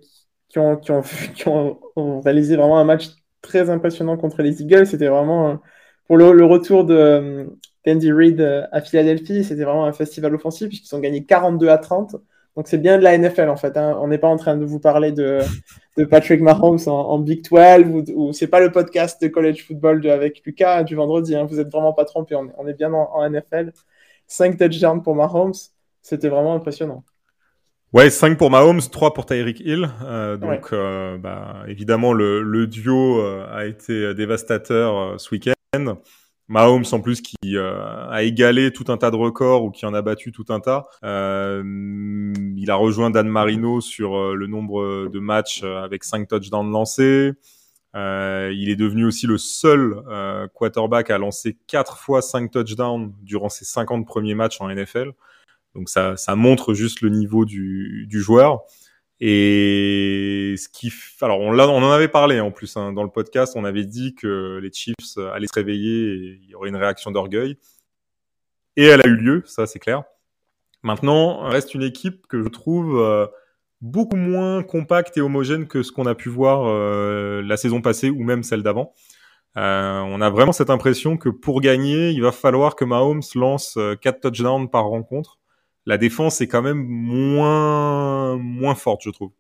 [0.58, 3.10] ont, réalisé vraiment un match
[3.42, 4.88] très impressionnant contre les Eagles.
[4.88, 5.60] C'était vraiment
[6.08, 7.48] pour le, le retour de
[7.86, 12.16] d'Andy Reid à Philadelphie, c'était vraiment un festival offensif puisqu'ils ont gagné 42 à 30.
[12.56, 13.76] Donc c'est bien de la NFL en fait.
[13.76, 13.98] Hein.
[14.02, 15.40] On n'est pas en train de vous parler de,
[15.98, 20.02] de Patrick Mahomes en, Big 12 ou, ou c'est pas le podcast de college football
[20.02, 21.36] de, avec Lucas du vendredi.
[21.36, 21.46] Hein.
[21.46, 22.36] Vous êtes vraiment pas trompé.
[22.36, 23.72] On, on, est bien en, NFL.
[24.28, 25.54] 5 touchdowns pour Mahomes.
[26.02, 27.04] C'était vraiment impressionnant.
[27.94, 29.90] Ouais, 5 pour Mahomes, 3 pour Tyreek Hill.
[30.04, 35.98] Euh, donc, euh, bah, évidemment, le, le duo euh, a été dévastateur ce week-end.
[36.48, 39.94] Mahomes en plus qui euh, a égalé tout un tas de records ou qui en
[39.94, 40.86] a battu tout un tas.
[41.04, 41.64] Euh,
[42.56, 47.32] il a rejoint Dan Marino sur euh, le nombre de matchs avec 5 touchdowns lancés.
[47.96, 50.02] il est devenu aussi le seul
[50.54, 55.14] quarterback à lancer 4 fois 5 touchdowns durant ses 50 premiers matchs en NFL.
[55.74, 58.62] Donc ça, ça montre juste le niveau du, du joueur.
[59.22, 63.64] Et ce qui, alors on, en avait parlé en plus hein, dans le podcast, on
[63.64, 67.58] avait dit que les Chiefs allaient se réveiller et il y aurait une réaction d'orgueil.
[68.78, 70.04] Et elle a eu lieu, ça c'est clair.
[70.84, 73.26] Maintenant, reste une équipe que je trouve euh,
[73.82, 78.10] beaucoup moins compacte et homogène que ce qu'on a pu voir euh, la saison passée
[78.10, 78.94] ou même celle d'avant.
[79.58, 83.80] Euh, on a vraiment cette impression que pour gagner, il va falloir que Mahomes lance
[84.02, 85.40] 4 touchdowns par rencontre
[85.86, 89.32] la défense est quand même moins, moins forte, je trouve.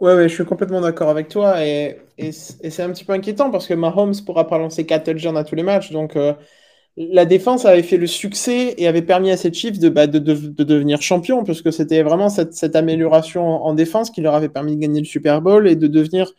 [0.00, 1.64] Ouais, je suis complètement d'accord avec toi.
[1.64, 5.36] Et, et, c'est un petit peu inquiétant parce que Mahomes pourra pas lancer 4 touchdowns
[5.36, 5.92] à tous les matchs.
[5.92, 6.34] Donc, euh,
[6.96, 10.18] la défense avait fait le succès et avait permis à ces Chiefs de, bah, de,
[10.18, 14.48] de, de, devenir champions, puisque c'était vraiment cette, cette amélioration en défense qui leur avait
[14.48, 16.32] permis de gagner le Super Bowl et de devenir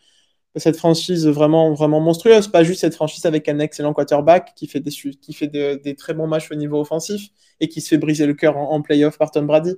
[0.56, 2.48] cette franchise vraiment, vraiment monstrueuse.
[2.48, 6.14] Pas juste cette franchise avec un excellent quarterback qui fait des, qui fait des, très
[6.14, 9.32] bons matchs au niveau offensif et qui se fait briser le cœur en, playoff par
[9.32, 9.76] Tom Brady.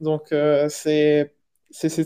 [0.00, 1.32] Donc euh, c'est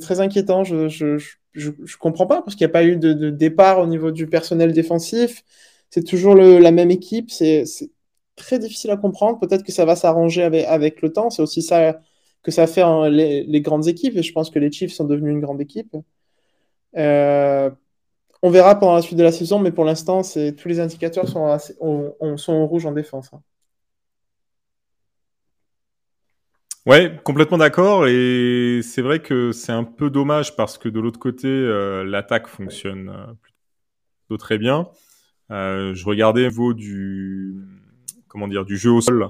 [0.00, 0.64] très inquiétant.
[0.64, 3.80] Je je, je, je, comprends pas parce qu'il n'y a pas eu de, de, départ
[3.80, 5.44] au niveau du personnel défensif.
[5.90, 7.30] C'est toujours le, la même équipe.
[7.30, 7.64] C'est
[8.36, 9.38] très difficile à comprendre.
[9.40, 11.30] Peut-être que ça va s'arranger avec, avec le temps.
[11.30, 12.00] C'est aussi ça
[12.42, 14.16] que ça fait les, les, grandes équipes.
[14.16, 15.94] Et je pense que les Chiefs sont devenus une grande équipe.
[16.96, 17.70] Euh,
[18.42, 21.58] on verra pendant la suite de la saison, mais pour l'instant, tous les indicateurs sont,
[21.80, 23.30] en rouge en défense.
[23.32, 23.40] Hein.
[26.84, 28.08] Ouais, complètement d'accord.
[28.08, 32.48] Et c'est vrai que c'est un peu dommage parce que de l'autre côté, euh, l'attaque
[32.48, 33.32] fonctionne euh,
[34.26, 34.88] plutôt très bien.
[35.52, 37.54] Euh, je regardais au niveau du
[38.26, 39.28] comment du jeu au sol.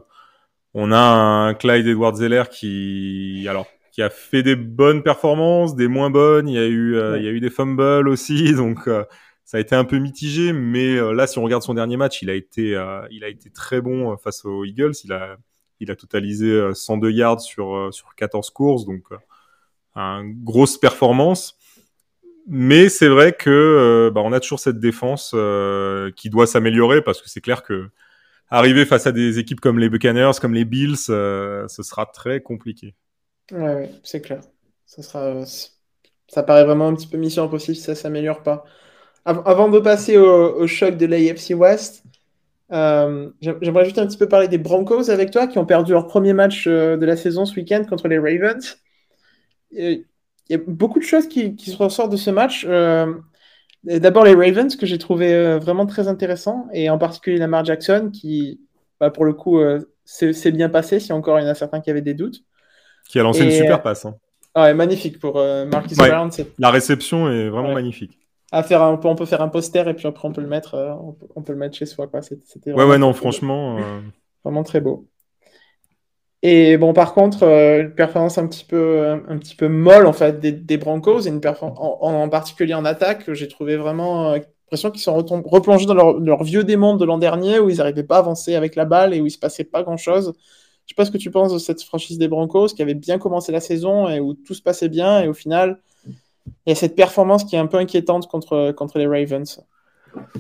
[0.75, 5.87] On a un Clyde Edward Zeller qui alors qui a fait des bonnes performances, des
[5.87, 6.49] moins bonnes.
[6.49, 9.05] Il y a eu, euh, il y a eu des fumbles aussi, donc euh,
[9.45, 10.53] ça a été un peu mitigé.
[10.53, 12.71] Mais euh, là, si on regarde son dernier match, il a été,
[13.11, 14.95] il a été très bon face aux Eagles.
[15.05, 15.37] Il a,
[15.79, 19.05] il a totalisé 102 yards sur sur 14 courses, donc
[19.95, 21.59] une grosse performance.
[22.49, 25.35] Mais c'est vrai que bah, on a toujours cette défense
[26.17, 27.91] qui doit s'améliorer parce que c'est clair que
[28.49, 32.95] arriver face à des équipes comme les Buccaneers, comme les Bills, ce sera très compliqué.
[33.53, 34.41] Ouais, c'est clair.
[34.87, 38.65] Ça paraît vraiment un petit peu mission impossible si ça s'améliore pas.
[39.25, 42.05] avant de passer au, choc de l'AFC West,
[42.73, 46.07] euh, j'aimerais juste un petit peu parler des Broncos avec toi qui ont perdu leur
[46.07, 48.79] premier match euh, de la saison ce week-end contre les Ravens.
[49.73, 50.05] Il
[50.49, 52.65] y a beaucoup de choses qui, se ressortent de ce match.
[52.69, 53.15] Euh,
[53.85, 58.61] d'abord les Ravens que j'ai trouvé vraiment très intéressant et en particulier Lamar Jackson qui,
[59.01, 59.61] bah, pour le coup,
[60.05, 62.45] c'est bien passé si encore il y en a certains qui avaient des doutes.
[63.13, 64.07] Qui a lancé une super passe.
[64.07, 64.15] Hein.
[64.55, 66.31] Ah, magnifique pour euh, Marcus Brown.
[66.59, 68.19] La réception est vraiment magnifique.
[68.51, 70.75] À faire un, on peut faire un poster et puis après on peut le mettre,
[70.75, 70.95] euh,
[71.37, 72.07] on, peut, le mettre chez soi.
[72.07, 72.21] Quoi.
[72.23, 73.77] C'était ouais, ouais, non, franchement.
[73.79, 74.01] Euh,
[74.45, 75.09] vraiment très beau.
[76.41, 80.41] Et bon, par contre, une performance un petit peu, un, petit peu molle en fait
[80.41, 85.23] des, des Broncos et une en, particulier en attaque, j'ai trouvé vraiment l'impression qu'ils sont
[85.45, 88.55] replongés dans leur, leur vieux démon de l'an dernier où ils n'arrivaient pas à avancer
[88.55, 90.33] avec la balle et où il se passait pas grand chose.
[90.93, 93.51] Sais pas ce que tu penses de cette franchise des Broncos qui avait bien commencé
[93.51, 95.81] la saison et où tout se passait bien et au final,
[96.45, 99.65] il y a cette performance qui est un peu inquiétante contre, contre les Ravens.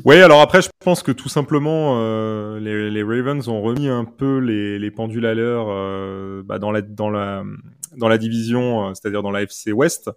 [0.05, 4.41] Oui, alors après, je pense que tout simplement, euh, les, Ravens ont remis un peu
[4.41, 9.73] les, les pendules à l'heure euh, bah, dans, la, division, euh, c'est-à-dire dans la FC
[9.73, 10.11] West,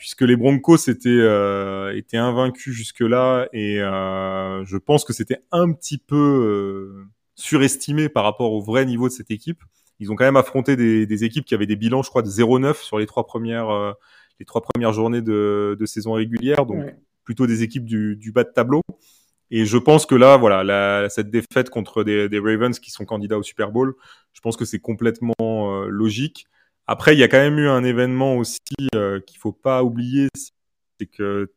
[0.00, 8.08] puisque les Broncos étaient invaincus jusque-là et je pense que c'était un petit peu surestimé
[8.08, 9.62] par rapport au vrai niveau de cette équipe.
[10.00, 12.28] Ils ont quand même affronté des, des équipes qui avaient des bilans, je crois, de
[12.28, 13.92] 0-9 sur les trois premières, euh,
[14.40, 16.94] les trois premières journées de, de saison régulière, donc
[17.24, 18.82] plutôt des équipes du, du, bas de tableau.
[19.50, 23.04] Et je pense que là, voilà, la, cette défaite contre des, des, Ravens qui sont
[23.04, 23.94] candidats au Super Bowl,
[24.32, 26.46] je pense que c'est complètement euh, logique.
[26.86, 28.58] Après, il y a quand même eu un événement aussi
[28.94, 31.52] euh, qu'il faut pas oublier, c'est que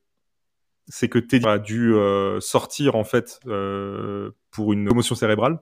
[0.87, 5.59] c'est que Teddy a dû euh, sortir en fait euh, pour une commotion cérébrale.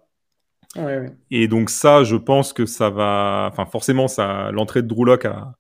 [0.76, 1.12] Ouais, ouais.
[1.32, 5.26] Et donc ça, je pense que ça va, enfin forcément, ça, l'entrée de Drew Lock
[5.26, 5.56] a,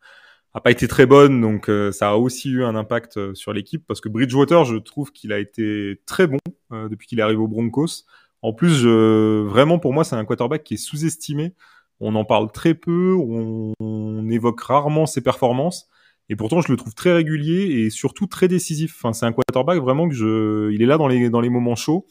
[0.55, 3.51] a pas été très bonne, donc euh, ça a aussi eu un impact euh, sur
[3.51, 6.37] l'équipe parce que Bridgewater, je trouve qu'il a été très bon
[6.71, 8.05] euh, depuis qu'il est arrivé aux Broncos.
[8.41, 11.53] En plus, je, vraiment pour moi, c'est un quarterback qui est sous-estimé.
[11.99, 15.89] On en parle très peu, on, on évoque rarement ses performances.
[16.29, 18.95] Et pourtant, je le trouve très régulier et surtout très décisif.
[18.97, 21.75] Enfin, c'est un quarterback vraiment que je, il est là dans les dans les moments
[21.75, 22.07] chauds.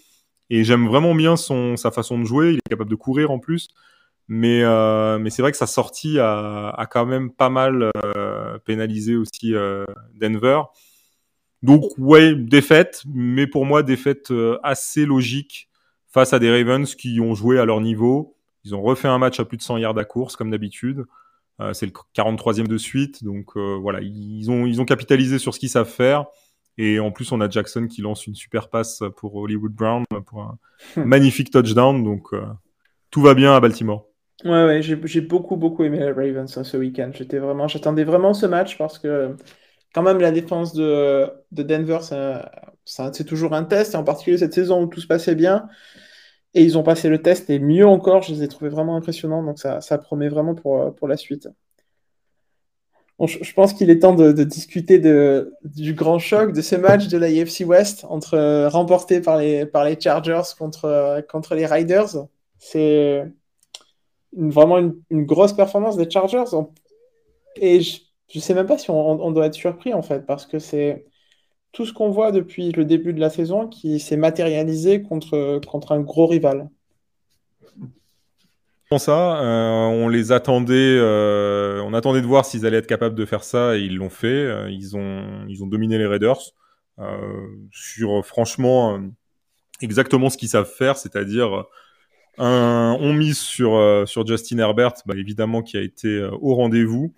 [0.50, 2.52] Et j'aime vraiment bien son sa façon de jouer.
[2.52, 3.68] Il est capable de courir en plus.
[4.28, 8.58] Mais euh, mais c'est vrai que sa sortie a, a quand même pas mal euh,
[8.64, 10.62] pénalisé aussi euh, Denver.
[11.62, 15.68] Donc ouais, défaite, mais pour moi défaite assez logique
[16.08, 18.36] face à des Ravens qui ont joué à leur niveau.
[18.64, 21.04] Ils ont refait un match à plus de 100 yards à course comme d'habitude.
[21.60, 25.54] Euh, c'est le 43e de suite, donc euh, voilà, ils ont ils ont capitalisé sur
[25.54, 26.26] ce qu'ils savent faire.
[26.76, 30.42] Et en plus, on a Jackson qui lance une super passe pour Hollywood Brown pour
[30.42, 30.58] un
[30.96, 32.02] magnifique touchdown.
[32.02, 32.42] Donc euh,
[33.10, 34.08] tout va bien à Baltimore.
[34.44, 37.10] Ouais, ouais, j'ai beaucoup beaucoup aimé les Ravens hein, ce week-end.
[37.14, 39.36] J'étais vraiment, j'attendais vraiment ce match parce que
[39.94, 41.98] quand même la défense de, de Denver,
[42.84, 45.68] c'est toujours un test, et en particulier cette saison où tout se passait bien.
[46.54, 49.42] Et ils ont passé le test, et mieux encore, je les ai trouvés vraiment impressionnants,
[49.42, 51.48] donc ça, ça promet vraiment pour, pour la suite.
[53.18, 57.06] Bon, je, pense qu'il est temps de, discuter de, du grand choc de ce match
[57.06, 61.54] de la AFC West entre euh, remporté par les, par les Chargers contre, euh, contre
[61.54, 62.26] les Riders.
[62.58, 63.24] C'est
[64.32, 66.44] vraiment une, grosse performance des Chargers.
[67.56, 68.00] Et je
[68.34, 71.06] ne sais même pas si on, doit être surpris en fait, parce que c'est
[71.74, 75.92] tout ce qu'on voit depuis le début de la saison qui s'est matérialisé contre, contre
[75.92, 76.70] un gros rival.
[78.98, 83.24] Ça, euh, on les attendait, euh, on attendait de voir s'ils allaient être capables de
[83.24, 84.26] faire ça et ils l'ont fait.
[84.28, 86.52] Euh, ils ont, ils ont dominé les Raiders
[87.72, 89.00] sur franchement
[89.80, 91.64] exactement ce qu'ils savent faire, c'est-à-dire
[92.38, 97.12] on mise sur sur Justin Herbert, bah, évidemment qui a été au rendez-vous,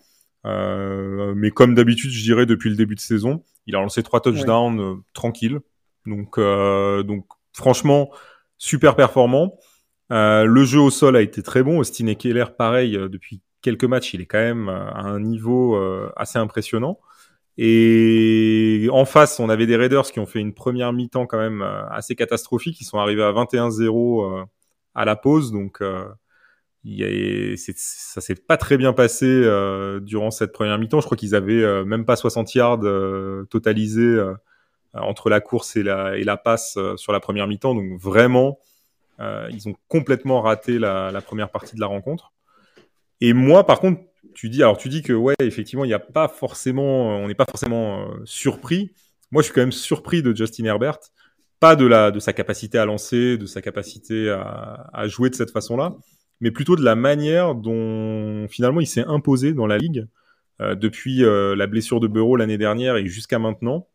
[0.47, 4.81] mais comme d'habitude, je dirais depuis le début de saison, il a lancé trois touchdowns
[4.81, 4.97] ouais.
[5.13, 5.61] tranquilles,
[6.07, 8.11] donc donc franchement
[8.59, 9.59] super performant.
[10.13, 11.79] Euh, le jeu au sol a été très bon.
[11.81, 15.77] Austin Eckler, pareil, euh, depuis quelques matchs, il est quand même euh, à un niveau
[16.17, 17.01] assez impressionnant.
[17.59, 21.63] Et en face, on avait des Raiders qui ont fait une première mi-temps quand même
[21.91, 22.81] assez catastrophique.
[22.83, 24.45] Ils sont arrivés à 21-0
[24.95, 25.83] à la pause, donc
[27.57, 31.01] ça s'est pas très bien passé euh, durant cette première mi-temps.
[31.01, 34.19] Je crois qu'ils avaient euh, même pas 60 yards euh, totalisés
[34.95, 37.75] entre la course et la, passe sur la première mi-temps.
[37.75, 38.59] Donc vraiment,
[39.19, 42.33] ils ont complètement raté la, première partie de la rencontre.
[43.21, 44.01] Et moi, par contre,
[44.35, 47.35] tu dis, alors tu dis que ouais, effectivement, il n'y a pas forcément, on n'est
[47.35, 48.93] pas forcément surpris.
[49.31, 50.99] Moi, je suis quand même surpris de Justin Herbert,
[51.61, 55.95] pas de sa capacité à lancer, de sa capacité à jouer de cette façon-là,
[56.41, 60.07] mais plutôt de la manière dont finalement il s'est imposé dans la ligue
[60.61, 63.89] euh, depuis euh, la blessure de Bureau l'année dernière et jusqu'à maintenant.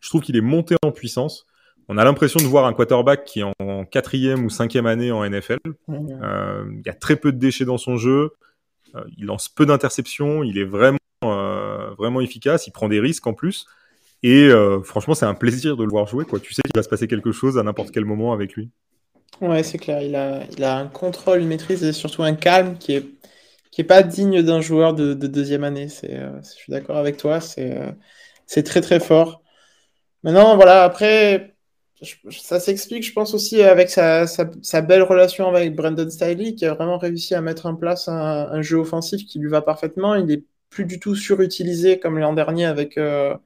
[0.00, 1.46] Je trouve qu'il est monté en puissance
[1.90, 5.26] on a l'impression de voir un quarterback qui est en quatrième ou cinquième année en
[5.26, 5.56] NFL.
[5.88, 8.32] Euh, il y a très peu de déchets dans son jeu.
[9.16, 10.42] Il lance peu d'interceptions.
[10.42, 12.66] Il est vraiment, vraiment efficace.
[12.66, 13.66] Il prend des risques en plus.
[14.22, 14.50] Et
[14.84, 16.26] franchement, c'est un plaisir de le voir jouer.
[16.26, 16.40] Quoi.
[16.40, 18.68] Tu sais qu'il va se passer quelque chose à n'importe quel moment avec lui.
[19.40, 20.02] Ouais, c'est clair.
[20.02, 23.06] Il a, il a un contrôle, une maîtrise et surtout un calme qui est,
[23.70, 25.88] qui est pas digne d'un joueur de, de, deuxième année.
[25.88, 27.40] C'est, euh, je suis d'accord avec toi.
[27.40, 27.92] C'est, euh,
[28.46, 29.42] c'est très très fort.
[30.24, 30.84] Maintenant, voilà.
[30.84, 31.56] Après,
[32.30, 36.66] ça s'explique, je pense, aussi avec sa, sa, sa, belle relation avec Brandon Staley, qui
[36.66, 40.14] a vraiment réussi à mettre en place un, un, jeu offensif qui lui va parfaitement.
[40.14, 43.36] Il est plus du tout surutilisé comme l'an dernier avec, euh,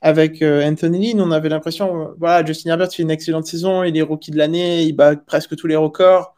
[0.00, 1.20] avec euh, Anthony Lynn.
[1.20, 4.84] On avait l'impression, voilà, Justin Herbert fait une excellente saison, il est rookie de l'année,
[4.84, 6.34] il bat presque tous les records.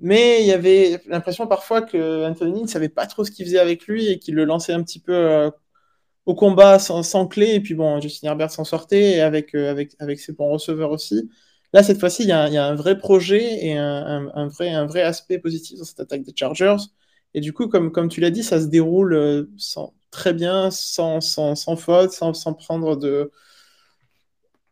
[0.00, 3.58] Mais il y avait l'impression parfois que Anthony ne savait pas trop ce qu'il faisait
[3.58, 5.50] avec lui et qu'il le lançait un petit peu euh,
[6.26, 7.54] au combat sans, sans, clé.
[7.54, 11.30] Et puis bon, Justin Herbert s'en sortait avec, euh, avec, avec ses bons receveurs aussi.
[11.72, 15.02] Là, cette fois-ci, il y, a un vrai projet et un, un, vrai, un vrai
[15.02, 16.76] aspect positif dans cette attaque des Chargers.
[17.34, 21.20] Et du coup, comme, comme tu l'as dit, ça se déroule sans, très bien, sans,
[21.76, 23.30] faute, sans, prendre de.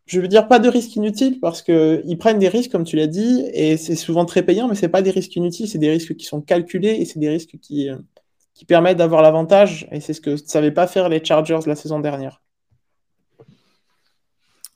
[0.05, 3.07] Je veux dire, pas de risques inutiles parce qu'ils prennent des risques, comme tu l'as
[3.07, 6.15] dit, et c'est souvent très payant, mais c'est pas des risques inutiles, c'est des risques
[6.15, 7.89] qui sont calculés et c'est des risques qui,
[8.55, 9.87] qui permettent d'avoir l'avantage.
[9.91, 12.41] Et c'est ce que ne savaient pas faire les Chargers la saison dernière.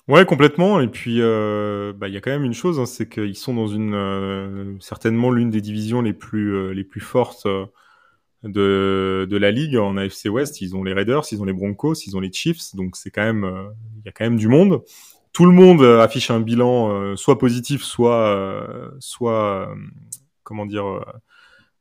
[0.08, 0.82] Ouais, complètement.
[0.82, 3.54] Et puis, euh, bah, il y a quand même une chose, hein, c'est qu'ils sont
[3.54, 7.47] dans une euh, certainement l'une des divisions les plus euh, les plus fortes
[8.44, 10.62] de, de la ligue en AFC West.
[10.62, 12.76] Ils ont les Raiders, ils ont les Broncos, ils ont les Chiefs.
[12.76, 14.82] Donc c'est quand même il y a quand même du monde.
[15.32, 19.74] Tout le monde affiche un bilan soit positif, soit soit
[20.44, 20.86] comment dire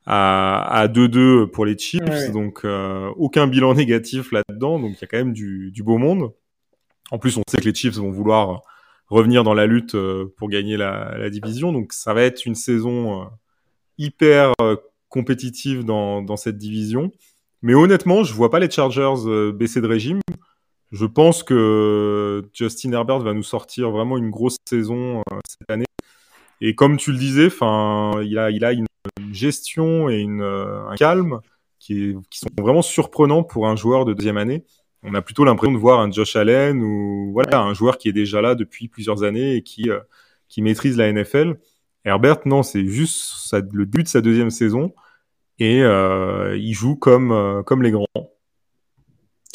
[0.07, 2.31] à 2-2 pour les Chiefs.
[2.33, 2.65] Donc
[3.17, 4.79] aucun bilan négatif là-dedans.
[4.79, 6.33] Donc il y a quand même du, du beau monde.
[7.13, 8.63] En plus, on sait que les Chiefs vont vouloir
[9.09, 11.71] revenir dans la lutte euh, pour gagner la, division.
[11.71, 13.25] Donc, ça va être une saison euh,
[13.99, 14.77] hyper euh,
[15.13, 17.13] compétitive dans, cette division.
[17.63, 20.21] Mais honnêtement, je vois pas les Chargers baisser de régime.
[20.91, 25.85] Je pense que Justin Herbert va nous sortir vraiment une grosse saison cette année.
[26.61, 28.87] Et comme tu le disais, enfin, il a, une,
[29.33, 31.41] gestion et une, un calme
[31.79, 34.65] qui, sont vraiment surprenants pour un joueur de deuxième année
[35.03, 38.13] on a plutôt l'impression de voir un Josh Allen ou voilà un joueur qui est
[38.13, 40.01] déjà là depuis plusieurs années et euh,
[40.49, 41.57] qui maîtrise la NFL.
[42.05, 44.93] Herbert, non, c'est juste le début de sa deuxième saison
[45.59, 48.07] et euh, il joue comme euh, comme les grands.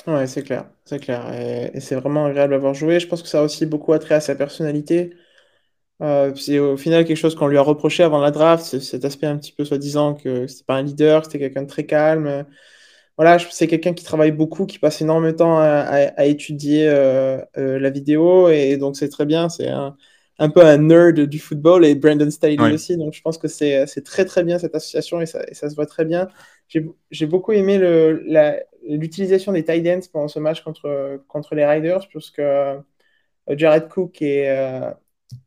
[0.06, 3.00] Ouais, c'est clair, c'est clair, et, c'est vraiment agréable à jouer.
[3.00, 5.14] Je pense que ça a aussi beaucoup attrait à sa personnalité.
[6.00, 9.38] c'est au final quelque chose qu'on lui a reproché avant la draft, cet aspect un
[9.38, 12.46] petit peu soi-disant que c'était pas un leader, c'était quelqu'un de très calme
[13.18, 17.80] voilà, c'est quelqu'un qui travaille beaucoup, qui passe énormément de temps à, étudier euh, euh,
[17.80, 19.50] la vidéo, et donc c'est très bien.
[19.50, 19.98] C'est un,
[20.40, 22.98] un, peu un nerd du football, et Brandon Staley aussi.
[22.98, 25.86] Donc je pense que c'est très très bien cette association, et ça, ça se voit
[25.86, 26.28] très bien.
[26.68, 27.80] J'ai beaucoup aimé
[28.88, 32.80] l'utilisation des tight ends pendant ce match contre, contre les Riders, puisque euh,
[33.50, 34.48] Jared Cook et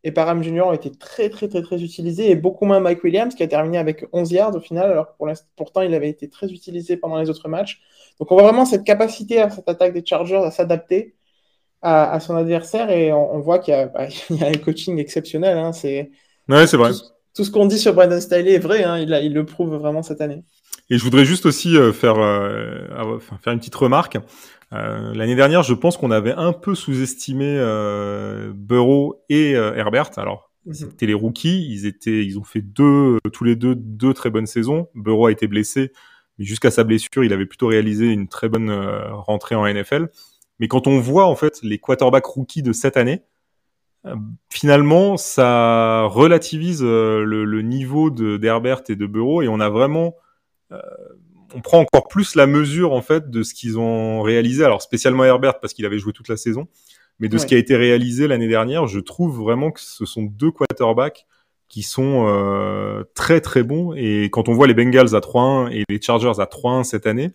[0.04, 3.34] et Parham Junior ont été très, très, très, très utilisés et beaucoup moins Mike Williams
[3.34, 6.48] qui a terminé avec 11 yards au final, alors pour pourtant il avait été très
[6.52, 7.80] utilisé pendant les autres matchs.
[8.18, 11.16] Donc on voit vraiment cette capacité à cette attaque des Chargers à s'adapter
[11.82, 15.56] à, son adversaire et on, voit qu'il y, bah, y, a un coaching exceptionnel.
[15.58, 15.72] Hein.
[15.72, 16.10] c'est
[16.48, 16.90] ouais, c'est vrai.
[17.34, 18.98] Tout, ce qu'on dit sur Brandon Staley est vrai, hein.
[18.98, 20.42] il, il le prouve vraiment cette année.
[20.90, 24.18] Et je voudrais juste aussi euh, faire, euh, faire une petite remarque.
[24.72, 30.10] Euh, l'année dernière, je pense qu'on avait un peu sous-estimé euh, Burrow et Herbert.
[30.16, 30.74] Alors, mhm.
[30.74, 31.66] c'était les rookies.
[31.70, 34.88] Ils étaient, ils ont fait deux, tous les deux, deux très bonnes saisons.
[34.96, 35.92] Burrow a été blessé,
[36.38, 38.70] mais jusqu'à sa blessure, il avait plutôt réalisé une très bonne
[39.12, 40.08] rentrée en NFL.
[40.60, 43.22] Mais quand on voit en fait les quarterbacks rookies de cette année,
[44.48, 50.14] finalement, ça relativise le, niveau d'Herbert et de Burrow et on a vraiment
[51.54, 54.64] on prend encore plus la mesure en fait de ce qu'ils ont réalisé.
[54.64, 56.68] Alors spécialement Herbert parce qu'il avait joué toute la saison,
[57.18, 60.22] mais de ce qui a été réalisé l'année dernière, je trouve vraiment que ce sont
[60.22, 61.26] deux quarterbacks
[61.68, 63.94] qui sont euh, très très bons.
[63.94, 67.26] Et quand on voit les Bengals à 3-1 et les Chargers à 3-1 cette année,
[67.26, 67.30] euh,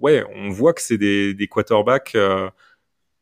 [0.00, 2.48] ouais, on voit que c'est des, des quarterbacks euh,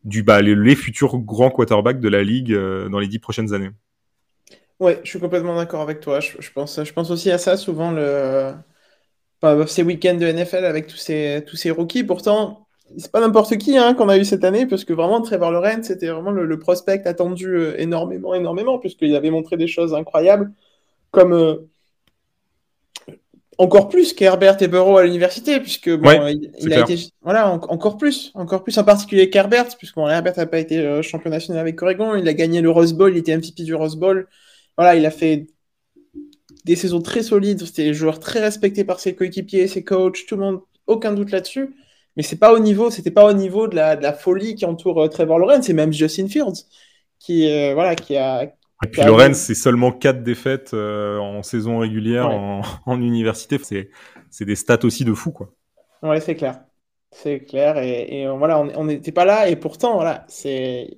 [0.05, 3.71] du bah, les, futurs grands quarterbacks de la ligue dans les dix prochaines années.
[4.81, 6.21] Ouais, je suis complètement d'accord avec toi.
[6.21, 8.55] Je, pense, je pense aussi à ça souvent le
[9.67, 12.05] ces week-ends de NFL avec tous ces, tous ces rookies.
[12.05, 12.67] Pourtant,
[12.97, 15.87] c'est pas n'importe qui hein, qu'on a eu cette année, parce que vraiment, Trevor Lawrence,
[15.87, 20.53] c'était vraiment le, prospect attendu euh, énormément, énormément, puisqu'il avait montré des choses incroyables,
[21.11, 21.57] comme euh,
[23.59, 26.27] encore plus qu'Herbert et Burrow à l'université, puisque bon,
[26.61, 30.47] il, a été voilà encore plus, encore plus en particulier qu'Herbert, puisque bon, Herbert n'a
[30.47, 33.37] pas été euh, champion national avec Oregon, il a gagné le Rose Bowl, il était
[33.37, 34.29] MVP du Rose Bowl.
[34.77, 35.49] Voilà, il a fait
[36.65, 40.37] des saisons très solides, c'était des joueurs très respectés par ses coéquipiers, ses coachs, tout
[40.37, 41.75] le monde, aucun doute là-dessus.
[42.17, 44.65] Mais c'est pas au niveau, c'était pas au niveau de la, de la folie qui
[44.67, 46.65] entoure euh, Trevor Lawrence, c'est même Justin Fields
[47.19, 48.53] qui, euh, voilà, qui a.
[48.85, 53.59] Et puis Lawrence, c'est seulement quatre défaites euh, en saison régulière en, en, université.
[53.63, 53.91] C'est,
[54.31, 55.53] c'est des stats aussi de fou, quoi.
[56.03, 56.61] Ouais, c'est clair.
[57.11, 57.79] C'est clair.
[57.79, 59.49] Et, et voilà, on n'était pas là.
[59.49, 60.97] Et pourtant, voilà, c'est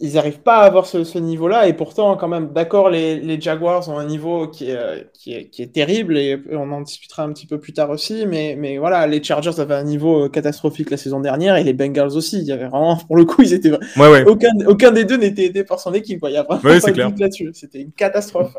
[0.00, 1.68] ils n'arrivent pas à avoir ce, niveau-là.
[1.68, 5.72] Et pourtant, quand même, d'accord, les, Jaguars ont un niveau qui est, euh, qui, est,
[5.72, 8.26] terrible et on en discutera un petit peu plus tard aussi.
[8.26, 11.72] Mais, mais voilà, les Chargers avaient un niveau euh, catastrophique la saison dernière et les
[11.72, 12.38] Bengals aussi.
[12.38, 13.70] Il y avait vraiment, pour le coup, ils étaient.
[14.26, 16.24] Aucun, aucun des deux n'était aidé par son équipe.
[16.24, 17.50] Il y a vraiment pas de là-dessus.
[17.54, 18.56] C'était une catastrophe.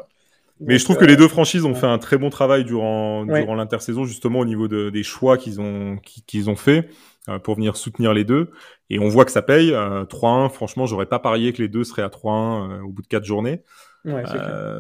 [0.62, 3.56] Mais je trouve que les deux franchises ont fait un très bon travail durant, durant
[3.56, 6.88] l'intersaison, justement au niveau de, des choix qu'ils ont, qu'ils ont fait.
[7.28, 8.52] Euh, pour venir soutenir les deux.
[8.92, 9.72] Et on voit que ça paye.
[9.72, 13.02] 3-1, euh, franchement, j'aurais pas parié que les deux seraient à 3-1 euh, au bout
[13.02, 13.64] de quatre journées.
[14.04, 14.24] Ouais,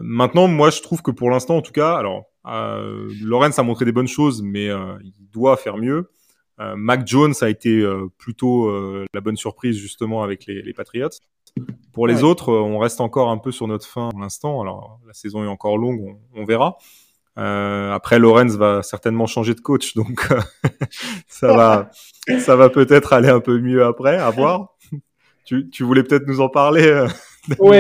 [0.03, 3.83] maintenant, moi, je trouve que pour l'instant, en tout cas, alors, euh, Lorenz a montré
[3.85, 6.11] des bonnes choses, mais il doit faire mieux.
[6.59, 7.83] Mac Jones a été
[8.19, 8.71] plutôt
[9.11, 11.09] la bonne surprise justement avec les, les Patriots.
[11.91, 14.61] Pour les autres, on reste encore un peu sur notre fin pour l'instant.
[14.61, 16.77] Alors la saison est encore longue, on, on verra.
[17.37, 20.27] Euh, après, Lorenz va certainement changer de coach, donc
[21.27, 21.89] ça va,
[22.39, 24.75] ça va peut-être aller un peu mieux après, à voir.
[25.45, 27.07] tu, tu voulais peut-être nous en parler euh,
[27.59, 27.79] Oui,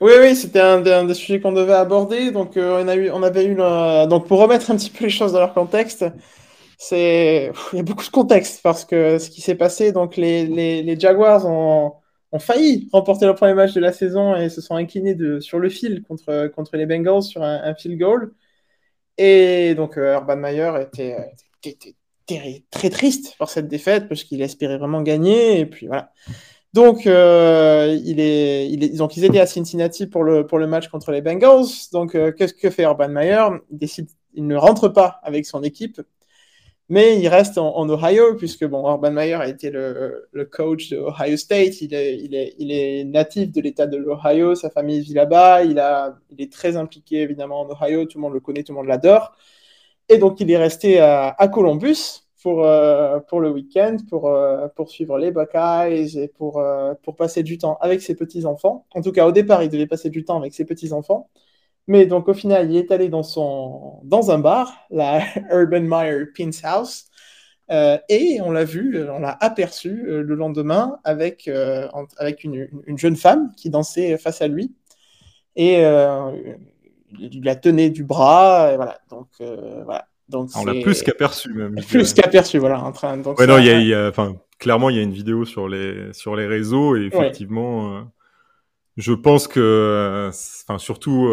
[0.00, 2.32] oui, oui, c'était un, des sujets qu'on devait aborder.
[2.32, 5.10] Donc, euh, on, a eu, on avait eu, donc pour remettre un petit peu les
[5.10, 6.04] choses dans leur contexte,
[6.76, 10.46] c'est, il y a beaucoup de contexte parce que ce qui s'est passé, donc les,
[10.46, 11.94] les, les Jaguars ont,
[12.32, 15.60] ont, failli remporter le premier match de la saison et se sont inclinés de, sur
[15.60, 18.32] le fil contre, contre les Bengals sur un, un field goal.
[19.24, 21.16] Et donc, euh, Urban Meyer était,
[21.62, 21.94] était,
[22.72, 25.60] très triste par cette défaite parce qu'il espérait vraiment gagner.
[25.60, 26.10] Et puis voilà.
[26.72, 31.66] Donc, euh, ils étaient à Cincinnati pour le, match contre les Bengals.
[31.92, 33.46] Donc, euh, qu'est-ce que fait Urban Meyer?
[33.70, 36.00] Il, décide, il ne rentre pas avec son équipe
[36.88, 41.36] mais il reste en, Ohio, puisque bon, Urban Meyer a été le, coach de Ohio
[41.36, 41.80] State.
[41.80, 44.54] Il est, il est, il est natif de l'État de l'Ohio.
[44.54, 45.64] Sa famille vit là-bas.
[45.64, 45.82] Il,
[46.30, 48.04] il est très impliqué, évidemment, en Ohio.
[48.04, 49.36] Tout le monde le connaît, tout le monde l'adore.
[50.08, 54.68] Et donc, il est resté à, à Columbus pour, euh, pour le week-end, pour, euh,
[54.76, 58.86] pour suivre les Buckeyes et pour, euh, pour passer du temps avec ses petits-enfants.
[58.94, 61.30] En tout cas, au départ, il devait passer du temps avec ses petits-enfants.
[61.88, 65.22] Mais donc au final, il est allé dans, son, dans un bar, la
[65.52, 67.06] Urban Meyer Pins House,
[67.70, 72.68] euh, et on l'a vu, on l'a aperçu euh, le lendemain avec, euh, avec une,
[72.86, 74.74] une, jeune femme qui dansait face à lui.
[75.56, 75.82] Et
[77.18, 78.98] il la tenait du bras, et voilà.
[79.10, 80.08] Donc, voilà.
[80.28, 81.74] Donc, on l'a plus qu'aperçu même.
[81.74, 82.82] Plus qu'aperçu, voilà.
[82.82, 84.10] En train, donc ouais, non, il y a, y a,
[84.58, 88.00] clairement, il y a une vidéo sur les, sur les réseaux, et effectivement, ouais.
[88.96, 90.30] Je pense que,
[90.64, 91.28] enfin, surtout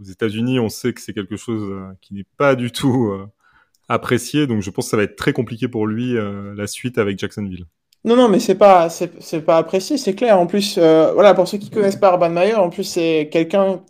[0.00, 3.26] aux États-Unis, on sait que c'est quelque chose euh, qui n'est pas du tout euh,
[3.88, 6.98] apprécié, donc je pense que ça va être très compliqué pour lui euh, la suite
[6.98, 7.66] avec Jacksonville.
[8.04, 10.38] Non, non, mais c'est pas, c'est pas apprécié, c'est clair.
[10.38, 13.82] En plus, euh, voilà, pour ceux qui connaissent pas Urban Meyer, en plus c'est quelqu'un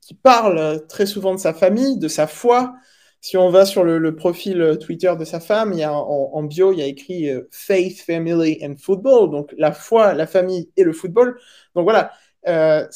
[0.00, 2.74] qui parle très souvent de sa famille, de sa foi.
[3.20, 6.72] Si on va sur le, profil Twitter de sa femme, il y a en, bio,
[6.72, 10.82] il y a écrit euh, Faith, Family and Football, donc la foi, la famille et
[10.82, 11.38] le football.
[11.76, 12.10] Donc voilà,
[12.48, 12.86] euh,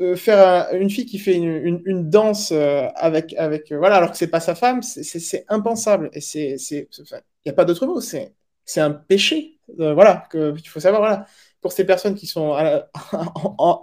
[0.00, 4.16] euh, faire un, une fille qui fait une, danse euh, avec, avec voilà, alors que
[4.16, 6.10] c'est pas sa femme, c'est impensable.
[6.12, 6.86] Et c'est, il
[7.46, 8.00] n'y a pas d'autre mot.
[8.00, 9.58] C'est, c'est un péché.
[9.78, 11.02] voilà, que il faut savoir.
[11.02, 11.26] Voilà,
[11.60, 12.88] pour ces personnes qui sont a,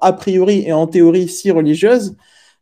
[0.02, 2.16] a priori et en théorie si religieuses.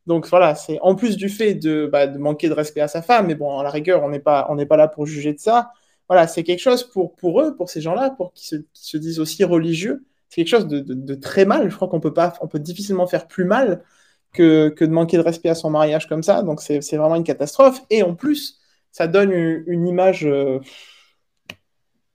[0.07, 3.01] Donc voilà, c'est en plus du fait de, bah, de manquer de respect à sa
[3.01, 5.33] femme, mais bon, à la rigueur, on n'est pas, on n'est pas là pour juger
[5.33, 5.71] de ça.
[6.07, 8.97] Voilà, c'est quelque chose pour, pour eux, pour ces gens-là, pour qui se, qui se
[8.97, 11.69] disent aussi religieux c'est quelque chose de, très mal.
[11.69, 13.83] Je crois qu'on peut pas, on peut difficilement faire plus mal
[14.33, 16.43] que, de manquer de respect à son mariage comme ça.
[16.43, 17.81] Donc c'est vraiment une catastrophe.
[17.89, 18.59] Et en plus,
[18.91, 20.59] ça donne une, image euh,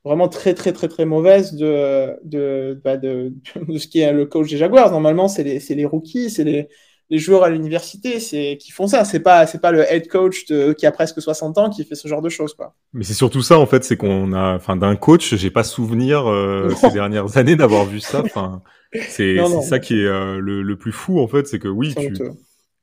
[0.04, 3.34] vraiment très très très très mauvaise de, de, bah de,
[3.78, 4.90] ce qui est le coach des Jaguars.
[4.90, 6.68] Normalement, c'est les, les rookies, c'est les,
[7.12, 9.04] les joueurs à l'université c'est qui font ça.
[9.04, 11.94] C'est pas c'est pas le head coach de, qui a presque 60 ans qui fait
[11.94, 12.74] ce genre de choses quoi.
[12.94, 16.26] Mais c'est surtout ça en fait, c'est qu'on a enfin d'un coach, j'ai pas souvenir
[16.26, 18.22] euh, ces dernières années d'avoir vu ça.
[18.24, 18.62] Enfin,
[19.08, 22.14] c'est ça qui est euh, le, le, plus fou en fait, c'est que oui, tu,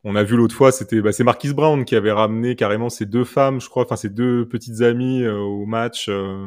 [0.03, 3.07] on a vu l'autre fois, c'était bah, c'est Marquis Brown qui avait ramené carrément ses
[3.07, 6.05] deux femmes, je crois, enfin ses deux petites amies euh, au match.
[6.07, 6.45] Euh,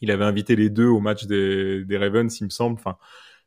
[0.00, 2.78] il avait invité les deux au match des, des Ravens, il me semble.
[2.78, 2.96] Enfin,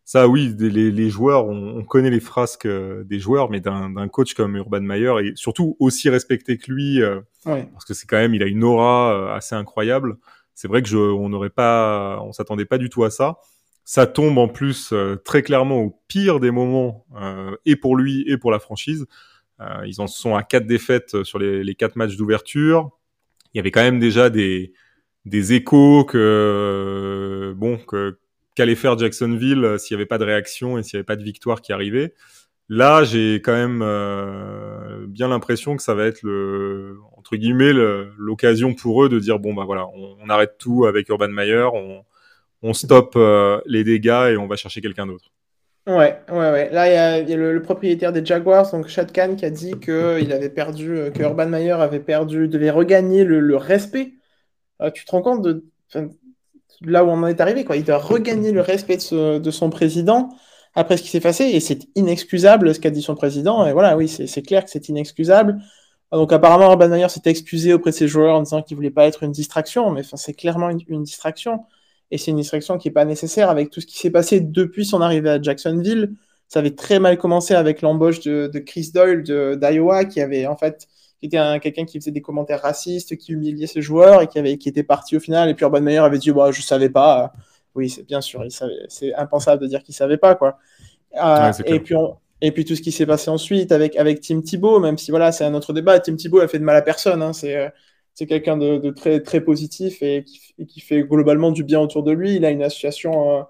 [0.06, 4.08] ça, oui, les, les joueurs, on, on, connaît les frasques euh, des joueurs, mais d'un
[4.10, 7.70] coach comme Urban Meyer, et surtout aussi respecté que lui, euh, ouais.
[7.72, 10.18] parce que c'est quand même, il a une aura euh, assez incroyable.
[10.56, 13.38] C'est vrai que je, on n'aurait pas, on s'attendait pas du tout à ça.
[13.86, 18.26] Ça tombe en plus euh, très clairement au pire des moments, euh, et pour lui
[18.28, 19.06] et pour la franchise.
[19.86, 22.92] ils en sont à quatre défaites sur les, les quatre matchs d'ouverture.
[23.54, 24.74] Il y avait quand même déjà des,
[25.24, 28.18] des échos que, bon, que
[28.56, 31.16] qu'allait faire Jacksonville euh, s'il n'y avait pas de réaction et s'il n'y avait pas
[31.16, 32.14] de victoire qui arrivait.
[32.70, 37.74] Là, j'ai quand même euh, bien l'impression que ça va être le entre guillemets
[38.18, 41.68] l'occasion pour eux de dire bon bah voilà, on, on arrête tout avec Urban Meyer,
[41.74, 42.04] on,
[42.62, 45.32] on stoppe euh, les dégâts et on va chercher quelqu'un d'autre.
[45.86, 46.70] Ouais, ouais, ouais.
[46.72, 49.44] Là, il y a, y a le, le, propriétaire des Jaguars, donc Chad Khan, qui
[49.44, 53.58] a dit que il avait perdu, que Urban Meyer avait perdu, devait regagner le, le
[53.58, 54.14] respect.
[54.82, 55.66] Euh, tu te rends compte de,
[56.86, 57.66] là où on en est arrivé.
[57.66, 57.78] Quoi.
[57.78, 60.30] Il doit regagner le respect de, son président
[60.76, 63.66] après ce qui s'est passé, et c'est inexcusable ce qu'a dit son président.
[63.66, 65.60] Et voilà, oui, c'est clair que c'est inexcusable.
[66.12, 69.06] Donc apparemment, Urban Meyer s'est excusé auprès de ses joueurs en disant qu'il voulait pas
[69.06, 71.66] être une distraction, mais enfin, c'est clairement une, distraction.
[72.12, 74.86] Et c'est une distraction qui est pas nécessaire avec tout ce qui s'est passé depuis
[74.86, 76.14] son arrivée à Jacksonville.
[76.48, 80.56] Ça avait très mal commencé avec l'embauche de, de, Chris Doyle d'Iowa, qui avait en
[80.56, 80.88] fait
[81.30, 84.58] qui était quelqu'un qui faisait des commentaires racistes, qui humiliait ses joueurs et qui, avait,
[84.58, 85.50] qui était parti au final.
[85.50, 87.34] Et puis Urban Meyer avait dit bah, Je savais pas.
[87.76, 88.44] Oui, c'est bien sûr,
[88.88, 90.36] c'est impensable de dire qu'il savait pas.
[90.36, 90.58] Quoi.
[91.16, 94.22] Euh, ouais, et, puis on, Et puis tout ce qui s'est passé ensuite avec, avec
[94.22, 96.00] Tim Thibault, même si voilà, c'est un autre débat.
[96.00, 97.22] Tim Thibault a fait de mal à personne.
[97.24, 97.70] Hein, c'est euh,
[98.14, 101.80] c'est quelqu'un de, de, très, très positif et qui, et qui, fait globalement du bien
[101.80, 102.36] autour de lui.
[102.36, 103.44] Il a une association euh,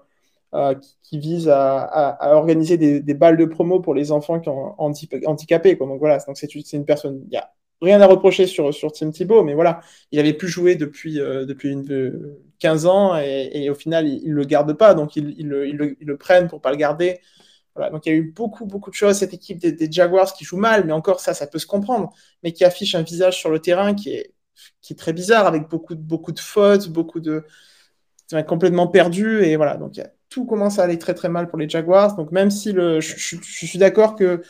[0.54, 4.12] euh, qui, qui, vise à, à, à organiser des, des, balles de promo pour les
[4.12, 5.76] enfants qui sont handicapés.
[5.76, 5.86] Quoi.
[5.86, 7.22] Donc voilà, donc c'est une personne.
[7.26, 7.50] Il y a
[7.84, 9.80] rien à reprocher sur, sur Tim Thibault, mais voilà,
[10.10, 11.84] il avait plus joué depuis, euh, depuis une,
[12.64, 14.94] 15 ans et, au final, il ne le garde pas.
[14.94, 17.20] Donc ils, ils, le, prennent pour pas le garder.
[17.74, 19.18] Voilà, donc il y a eu beaucoup, beaucoup de choses.
[19.18, 22.10] Cette équipe des, Jaguars qui joue mal, mais encore ça, ça peut se comprendre,
[22.42, 24.32] mais qui affiche un visage sur le terrain qui est,
[24.80, 27.44] qui est très bizarre, avec beaucoup beaucoup de fautes, beaucoup de.
[28.46, 29.42] complètement perdu.
[29.42, 32.16] Et voilà, donc tout commence à aller très, très mal pour les Jaguars.
[32.16, 34.42] Donc même si le, je suis d'accord que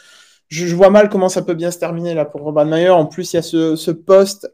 [0.55, 2.91] je, je, vois mal comment ça peut bien se terminer là pour Urban Meyer.
[2.91, 4.53] En plus, il y a ce, ce poste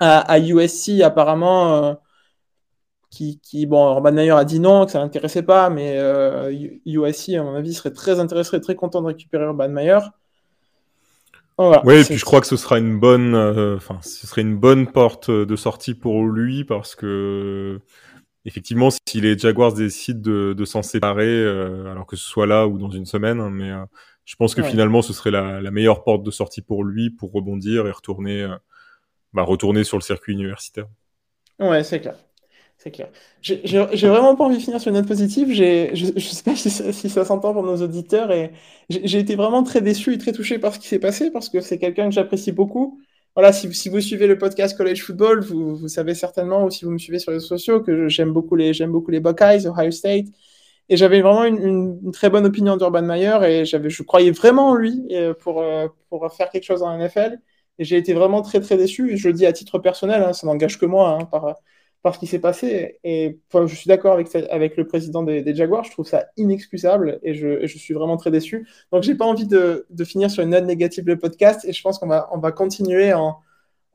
[0.00, 1.84] à, à USC, apparemment.
[1.84, 1.94] Euh,
[3.08, 6.52] qui, qui, bon, Urban Meyer a dit non, que ça l'intéressait pas, mais euh,
[6.84, 10.00] USC, à mon avis, serait très intéressé, serait très content de récupérer Urban Meyer.
[11.56, 14.42] Voilà, oui, et puis je crois que ce sera une bonne, enfin, euh, ce serait
[14.42, 17.80] une bonne porte de sortie pour lui parce que
[18.46, 22.66] effectivement, si les Jaguars décident de, de s'en séparer, euh, alors que ce soit là
[22.66, 23.84] ou dans une semaine, hein, mais euh,
[24.26, 24.68] je pense que ouais.
[24.68, 28.42] finalement, ce serait la, la, meilleure porte de sortie pour lui pour rebondir et retourner,
[28.42, 28.56] euh,
[29.32, 30.86] bah, retourner sur le circuit universitaire.
[31.60, 32.16] Ouais, c'est clair.
[32.76, 33.08] C'est clair.
[33.40, 35.48] J'ai vraiment pas envie de finir sur une note positive.
[35.54, 38.30] Je, je sais pas si, si ça s'entend pour nos auditeurs.
[38.32, 38.52] et
[38.90, 41.60] J'ai été vraiment très déçu et très touché par ce qui s'est passé parce que
[41.60, 43.00] c'est quelqu'un que j'apprécie beaucoup.
[43.34, 46.84] Voilà, si, si, vous suivez le podcast College Football, vous, vous, savez certainement, ou si
[46.84, 49.66] vous me suivez sur les réseaux sociaux, que j'aime beaucoup les, j'aime beaucoup les Buckeyes,
[49.66, 50.26] Ohio State.
[50.88, 54.74] Et j'avais vraiment une, très bonne opinion d'Urban Meyer et j'avais, je croyais vraiment en
[54.74, 57.40] lui euh, pour, euh, pour faire quelque chose en NFL.
[57.78, 59.16] Et j'ai été vraiment très, très déçu.
[59.16, 61.56] Je le dis à titre personnel, hein, ça n'engage que moi, hein, par,
[62.02, 63.00] par ce qui s'est passé.
[63.04, 67.48] Et je suis d'accord avec, le président des, Jaguars, je trouve ça inexcusable et je,
[67.62, 68.66] et je suis vraiment très déçu.
[68.92, 71.82] Donc, j'ai pas envie de, de, finir sur une note négative le podcast et je
[71.82, 73.38] pense qu'on va, on va continuer en,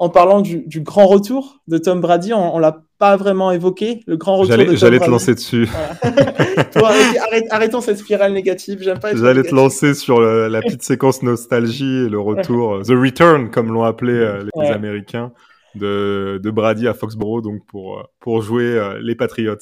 [0.01, 2.33] en parlant du, du, grand retour de Tom Brady.
[2.33, 4.57] On, on l'a pas vraiment évoqué, le grand retour.
[4.73, 5.69] J'allais te lancer dessus.
[6.01, 6.63] Voilà.
[6.73, 6.89] Toi,
[7.27, 8.79] arrête, arrêtons cette spirale négative.
[8.81, 9.15] J'aime pas.
[9.15, 13.71] J'allais te lancer sur le, la petite séquence nostalgie et le retour, The Return, comme
[13.71, 14.71] l'ont appelé euh, les ouais.
[14.71, 15.33] Américains
[15.75, 19.55] de, de, Brady à Foxborough donc pour, pour jouer euh, les Patriots.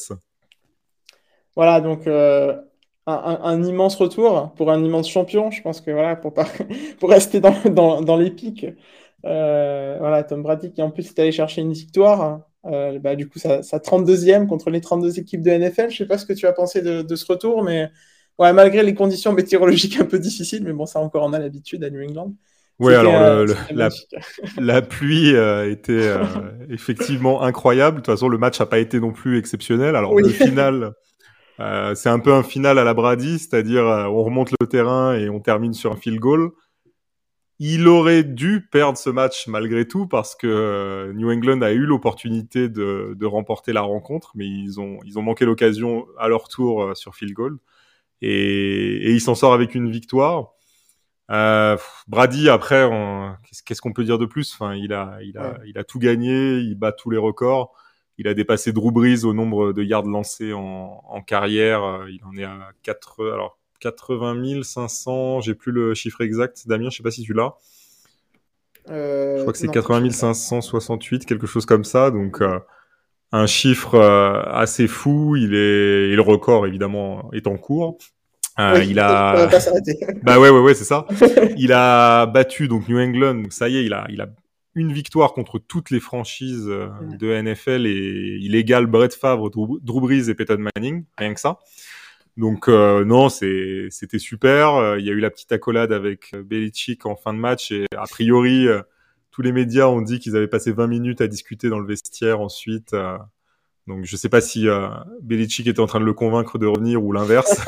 [1.54, 2.56] Voilà, donc euh,
[3.06, 5.52] un, immense retour pour un immense champion.
[5.52, 6.48] Je pense que voilà, pour, pas,
[7.00, 8.72] pour rester dans, dans, dans l'épique, euh,
[9.24, 12.42] voilà, Tom Brady qui en plus est allé chercher une victoire.
[12.66, 15.90] Euh, bah, du coup, sa, sa 32e contre les 32 équipes de NFL.
[15.90, 17.90] Je sais pas ce que tu as pensé de, de ce retour, mais
[18.38, 21.84] ouais, malgré les conditions météorologiques un peu difficiles, mais bon, ça encore on a l'habitude
[21.84, 22.34] à New England.
[22.80, 23.90] Oui, alors euh, le, la,
[24.58, 26.24] la, pluie euh, était euh,
[26.70, 27.98] effectivement incroyable.
[27.98, 29.98] De toute façon, le match n'a pas été non plus exceptionnel.
[29.98, 30.24] Alors oui.
[30.24, 30.94] le final,
[31.60, 35.14] euh, c'est un peu un final à la Brady, c'est-à-dire euh, on remonte le terrain
[35.14, 36.52] et on termine sur un field goal.
[37.60, 42.70] Il aurait dû perdre ce match malgré tout parce que New England a eu l'opportunité
[42.70, 46.96] de, de, remporter la rencontre, mais ils ont, ils ont manqué l'occasion à leur tour
[46.96, 47.60] sur field goal.
[48.22, 50.54] Et, et il s'en sort avec une victoire.
[51.32, 52.90] Euh, Brady, après,
[53.66, 54.54] qu'est-ce qu'on peut dire de plus?
[54.54, 55.58] Enfin, il a, il a, ouais.
[55.68, 57.74] il a tout gagné, il bat tous les records.
[58.18, 62.06] Il a dépassé Drew Brees au nombre de yards lancés en, en carrière.
[62.10, 65.42] Il en est à 4, alors 80 500.
[65.42, 66.68] J'ai plus le chiffre exact.
[66.68, 67.56] Damien, je sais pas si tu l'as.
[68.90, 72.12] Euh, je crois que c'est 80 568, quelque chose comme ça.
[72.12, 72.60] Donc euh,
[73.32, 75.36] un chiffre euh, assez fou.
[75.36, 77.98] Il est, et le record évidemment est en cours.
[78.58, 79.48] Oui, il a.
[80.24, 81.06] bah ouais, ouais, ouais, c'est ça.
[81.58, 83.44] il a battu donc New England.
[83.52, 84.28] Ça y est, il a, il a
[84.76, 90.30] une victoire contre toutes les franchises de NFL et il égale Brett Favre, Drew, Brees
[90.30, 91.60] et Peyton Manning, rien que ça.
[92.40, 94.74] Donc euh, non, c'était super.
[94.76, 97.86] Euh, il y a eu la petite accolade avec Belichick en fin de match et
[97.96, 98.68] a priori
[99.30, 102.42] tous les médias ont dit qu'ils avaient passé 20 minutes à discuter dans le vestiaire
[102.42, 102.96] ensuite.
[103.90, 104.88] Donc je sais pas si euh,
[105.24, 107.60] Belichick était en train de le convaincre de revenir ou l'inverse.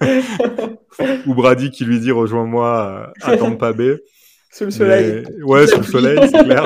[1.26, 3.96] ou Brady qui lui dit rejoins-moi à Tampa Bay.
[4.52, 5.24] Sous le soleil.
[5.24, 5.42] Mais...
[5.42, 6.64] Ouais, sous le soleil, c'est clair.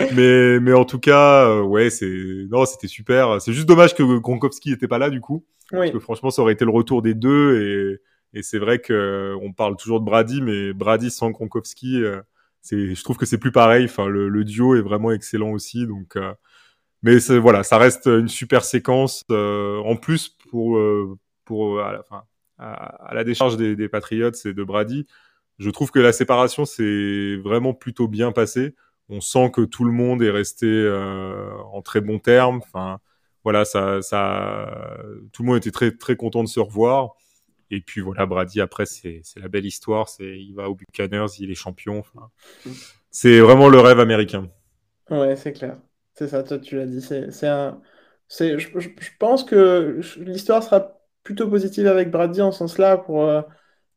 [0.14, 3.40] mais mais en tout cas, euh, ouais, c'est non, c'était super.
[3.40, 5.78] C'est juste dommage que Gronkowski n'était pas là du coup, oui.
[5.78, 8.00] parce que franchement, ça aurait été le retour des deux et
[8.32, 12.20] et c'est vrai que on parle toujours de Brady, mais Brady sans Gronkowski, euh,
[12.70, 13.86] je trouve que c'est plus pareil.
[13.86, 16.16] Enfin, le, le, duo est vraiment excellent aussi, donc.
[16.16, 16.34] Euh,
[17.02, 19.24] mais voilà, ça reste une super séquence.
[19.30, 22.04] Euh, en plus, pour, euh, pour à, la,
[22.58, 25.06] à, à la décharge des, des Patriots et de Brady,
[25.58, 28.74] je trouve que la séparation s'est vraiment plutôt bien passée.
[29.08, 32.56] On sent que tout le monde est resté euh, en très bons termes.
[32.58, 32.98] Enfin,
[33.46, 34.00] voilà, ça,
[35.32, 37.14] tout le monde était très très content de se revoir.
[37.70, 40.08] Et puis voilà, Brady, après, c'est la belle histoire.
[40.08, 42.02] C'est Il va au Buccaneers, il est champion.
[43.12, 44.48] C'est vraiment le rêve américain.
[45.10, 45.78] Ouais, c'est clair.
[46.14, 47.00] C'est ça, toi, tu l'as dit.
[47.00, 47.80] C'est un.
[48.28, 53.22] Je, je, je pense que l'histoire sera plutôt positive avec Brady en ce sens-là pour
[53.22, 53.42] euh,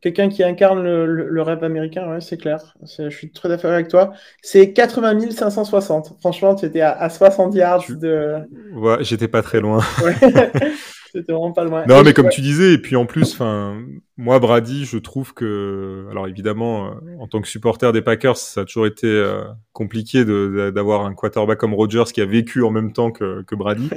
[0.01, 2.09] quelqu'un qui incarne le, le, rêve américain.
[2.09, 2.75] Ouais, c'est clair.
[2.81, 4.13] Je suis très d'accord avec toi.
[4.41, 6.17] C'est 80 560.
[6.19, 8.37] Franchement, tu étais à, à 70 yards de.
[8.73, 9.81] Ouais, j'étais pas très loin.
[10.03, 10.15] Ouais.
[11.11, 11.85] C'était vraiment pas loin.
[11.87, 13.81] Non, mais comme tu disais, et puis en plus, enfin,
[14.17, 18.61] moi, Brady, je trouve que, alors évidemment, euh, en tant que supporter des Packers, ça
[18.61, 19.43] a toujours été euh,
[19.73, 23.89] compliqué d'avoir un quarterback comme Rodgers qui a vécu en même temps que, que Brady.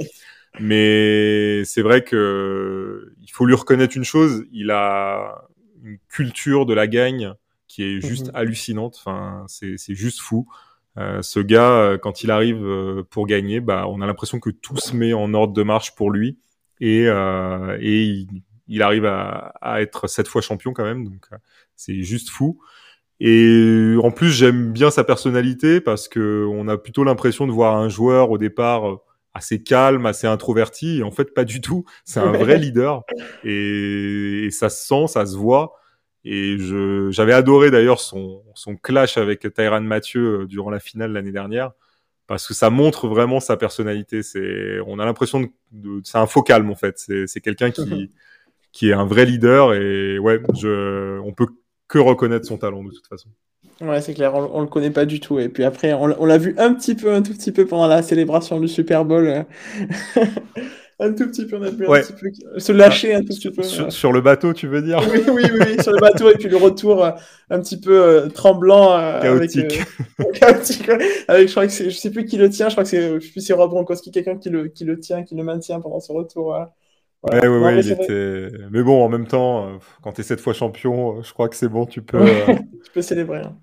[0.59, 5.45] Mais c'est vrai que il faut lui reconnaître une chose, il a
[5.83, 7.33] une culture de la gagne
[7.67, 8.35] qui est juste mhm.
[8.35, 8.95] hallucinante.
[8.97, 10.47] Enfin, c'est juste fou.
[10.97, 12.65] Euh, ce gars, quand il arrive
[13.09, 16.11] pour gagner, bah, on a l'impression que tout se met en ordre de marche pour
[16.11, 16.37] lui
[16.83, 18.25] et, euh, et
[18.67, 21.37] il, arrive à, à, être sept fois champion quand même, donc euh,
[21.75, 22.59] c'est juste fou.
[23.21, 27.77] Et en plus, j'aime bien sa personnalité parce que on a plutôt l'impression de voir
[27.77, 28.97] un joueur au départ euh,
[29.33, 30.99] assez calme, assez introverti.
[30.99, 31.85] Et en fait, pas du tout.
[32.05, 33.03] C'est un vrai leader
[33.43, 35.75] et, et, ça se sent, ça se voit.
[36.25, 41.11] Et je, j'avais adoré d'ailleurs son, son clash avec Tyran Mathieu euh, durant la finale
[41.11, 41.71] l'année dernière
[42.27, 44.23] parce que ça montre vraiment sa personnalité.
[44.23, 46.97] C'est, on a l'impression de, c'est un faux calme en fait.
[46.97, 48.11] C'est, c'est quelqu'un qui,
[48.71, 51.47] qui est un vrai leader et ouais, je, on peut
[51.87, 53.29] que reconnaître son talent de toute façon.
[53.81, 55.39] Ouais, c'est clair, on, on, le connaît pas du tout.
[55.39, 57.87] Et puis après, on, on l'a vu un petit peu, un tout petit peu pendant
[57.87, 59.45] la célébration du Super Bowl.
[60.99, 63.51] un tout petit peu, on a pu un petit peu se lâcher un tout petit
[63.51, 63.63] peu.
[63.63, 64.99] Sur, le bateau, tu veux dire?
[65.11, 67.11] Oui, oui, oui, sur le bateau et puis le retour euh,
[67.49, 68.97] un petit peu euh, tremblant.
[68.97, 69.81] Euh, chaotique.
[70.19, 70.89] Avec, chaotique.
[71.27, 73.25] Avec, je crois que je sais plus qui le tient, je crois que c'est, je
[73.25, 75.99] sais plus c'est Rob Gronkowski, quelqu'un qui le, qui le tient, qui le maintient pendant
[75.99, 76.55] ce retour.
[77.23, 78.49] Ouais, ouais, ouais, il était...
[78.69, 81.69] Mais bon, en même temps, quand tu es cette fois champion, je crois que c'est
[81.69, 82.19] bon, tu peux.
[82.83, 83.39] tu peux célébrer.
[83.39, 83.55] Hein.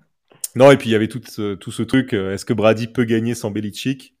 [0.55, 3.05] Non, et puis il y avait tout ce, tout ce truc, est-ce que Brady peut
[3.05, 4.15] gagner sans Belichick?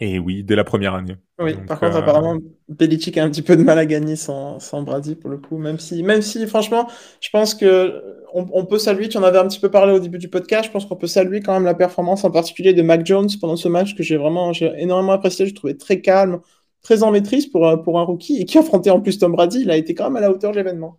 [0.00, 1.16] Et oui, dès la première année.
[1.38, 2.38] Oui, par contre, euh, apparemment,
[2.68, 5.56] Belichick a un petit peu de mal à gagner sans, sans Brady pour le coup.
[5.56, 6.88] Même si, même si, franchement,
[7.20, 8.02] je pense que
[8.32, 10.64] on, on, peut saluer, tu en avais un petit peu parlé au début du podcast,
[10.64, 13.56] je pense qu'on peut saluer quand même la performance en particulier de Mac Jones pendant
[13.56, 15.46] ce match que j'ai vraiment j'ai énormément apprécié.
[15.46, 16.40] Je trouvais très calme,
[16.82, 19.60] très en maîtrise pour, pour un rookie et qui affrontait en plus Tom Brady.
[19.60, 20.98] Il a été quand même à la hauteur de l'événement.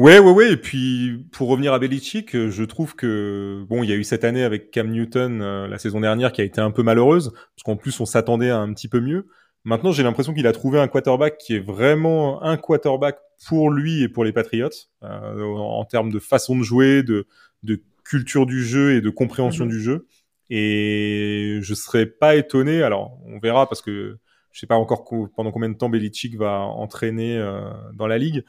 [0.00, 0.52] Ouais, ouais, ouais.
[0.52, 4.02] Et puis, pour revenir à Belichick, euh, je trouve que bon, il y a eu
[4.02, 7.32] cette année avec Cam Newton euh, la saison dernière qui a été un peu malheureuse,
[7.32, 9.26] parce qu'en plus on s'attendait à un petit peu mieux.
[9.64, 14.02] Maintenant, j'ai l'impression qu'il a trouvé un quarterback qui est vraiment un quarterback pour lui
[14.02, 14.70] et pour les Patriots
[15.02, 17.26] euh, en termes de façon de jouer, de,
[17.62, 19.70] de culture du jeu et de compréhension mhm.
[19.70, 20.06] du jeu.
[20.48, 22.82] Et je serais pas étonné.
[22.82, 24.16] Alors, on verra parce que
[24.50, 25.04] je sais pas encore
[25.36, 27.38] pendant combien de temps Belichick va entraîner
[27.92, 28.44] dans la ligue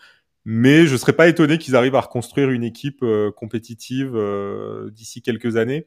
[0.46, 5.22] mais je serais pas étonné qu'ils arrivent à reconstruire une équipe euh, compétitive euh, d'ici
[5.22, 5.86] quelques années.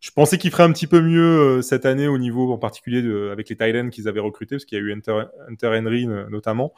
[0.00, 2.98] Je pensais qu'ils feraient un petit peu mieux euh, cette année au niveau en particulier
[3.30, 6.74] avec les Titans qu'ils avaient recrutés, parce qu'il y a eu Hunter, Hunter Henry notamment.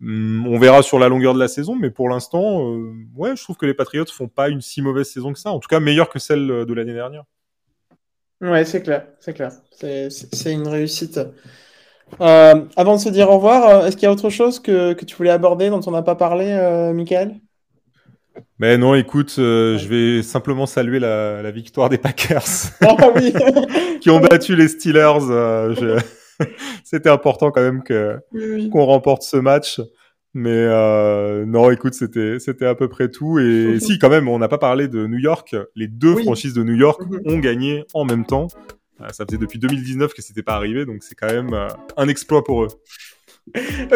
[0.00, 2.66] Hum, on verra sur la longueur de la saison, mais pour l'instant,
[3.14, 5.50] ouais, je trouve que les Patriots font pas une si mauvaise saison que ça.
[5.50, 7.24] En tout cas, meilleure que celle de l'année dernière.
[8.40, 9.52] Ouais, c'est clair, c'est clair.
[9.70, 11.20] C'est une réussite.
[12.20, 14.92] Euh, avant de se dire au revoir, euh, est-ce qu'il y a autre chose que,
[14.92, 17.36] que tu voulais aborder dont on n'a pas parlé, euh, Michael?
[18.58, 22.44] Ben non, écoute, euh, je vais simplement saluer la, la victoire des Packers
[23.16, 23.32] oui.
[24.00, 25.20] qui ont battu les Steelers.
[25.20, 26.00] Je...
[26.84, 29.80] C'était important quand même que oui, qu'on remporte ce match.
[30.36, 30.66] Mais
[31.46, 33.38] non, écoute, c'était c'était à peu près tout.
[33.38, 35.54] Et si, quand même, on n'a pas parlé de New York.
[35.76, 37.32] Les deux franchises de New York -hmm.
[37.32, 38.48] ont gagné en même temps.
[39.04, 42.08] Euh, ça faisait depuis 2019 que c'était pas arrivé, donc c'est quand même euh, un
[42.08, 42.68] exploit pour eux.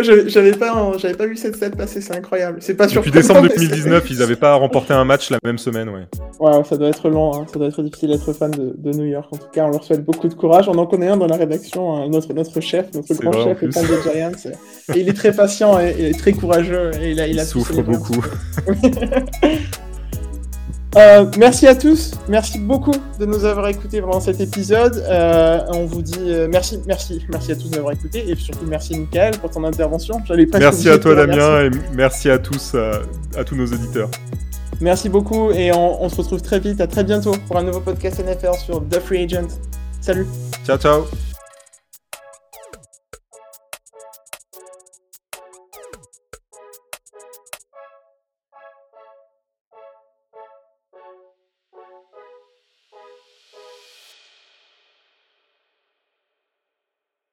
[0.03, 2.59] J'avais pas, j'avais pas vu cette stat passer, c'est incroyable.
[2.61, 6.07] C'est pas Depuis décembre 2019, ils avaient pas remporté un match la même semaine, ouais.
[6.39, 7.47] Ouais, ça doit être long, hein.
[7.51, 9.27] ça doit être difficile d'être fan de, de, New York.
[9.33, 10.69] En tout cas, on leur souhaite beaucoup de courage.
[10.69, 12.09] On en connaît un dans la rédaction, hein.
[12.11, 14.53] notre, notre chef, notre grand chef, le fan des Giants.
[14.95, 16.91] Et il est très patient et, et très courageux.
[17.01, 18.23] Et il, a, il, souffre beaucoup.
[20.97, 25.05] Euh, merci à tous, merci beaucoup de nous avoir écoutés pendant cet épisode.
[25.09, 28.35] Euh, on vous dit euh, merci, merci, merci à tous de nous avoir écoutés et
[28.37, 30.19] surtout merci Michael pour ton intervention.
[30.59, 33.03] Merci à toi Damien et merci à tous, à,
[33.39, 34.11] à, tous nos auditeurs.
[34.81, 37.81] Merci beaucoup et on, on se retrouve très vite, à très bientôt pour un nouveau
[37.81, 39.49] podcast NFL sur The Free Agent.
[40.01, 40.27] Salut.
[40.65, 41.38] Ciao ciao.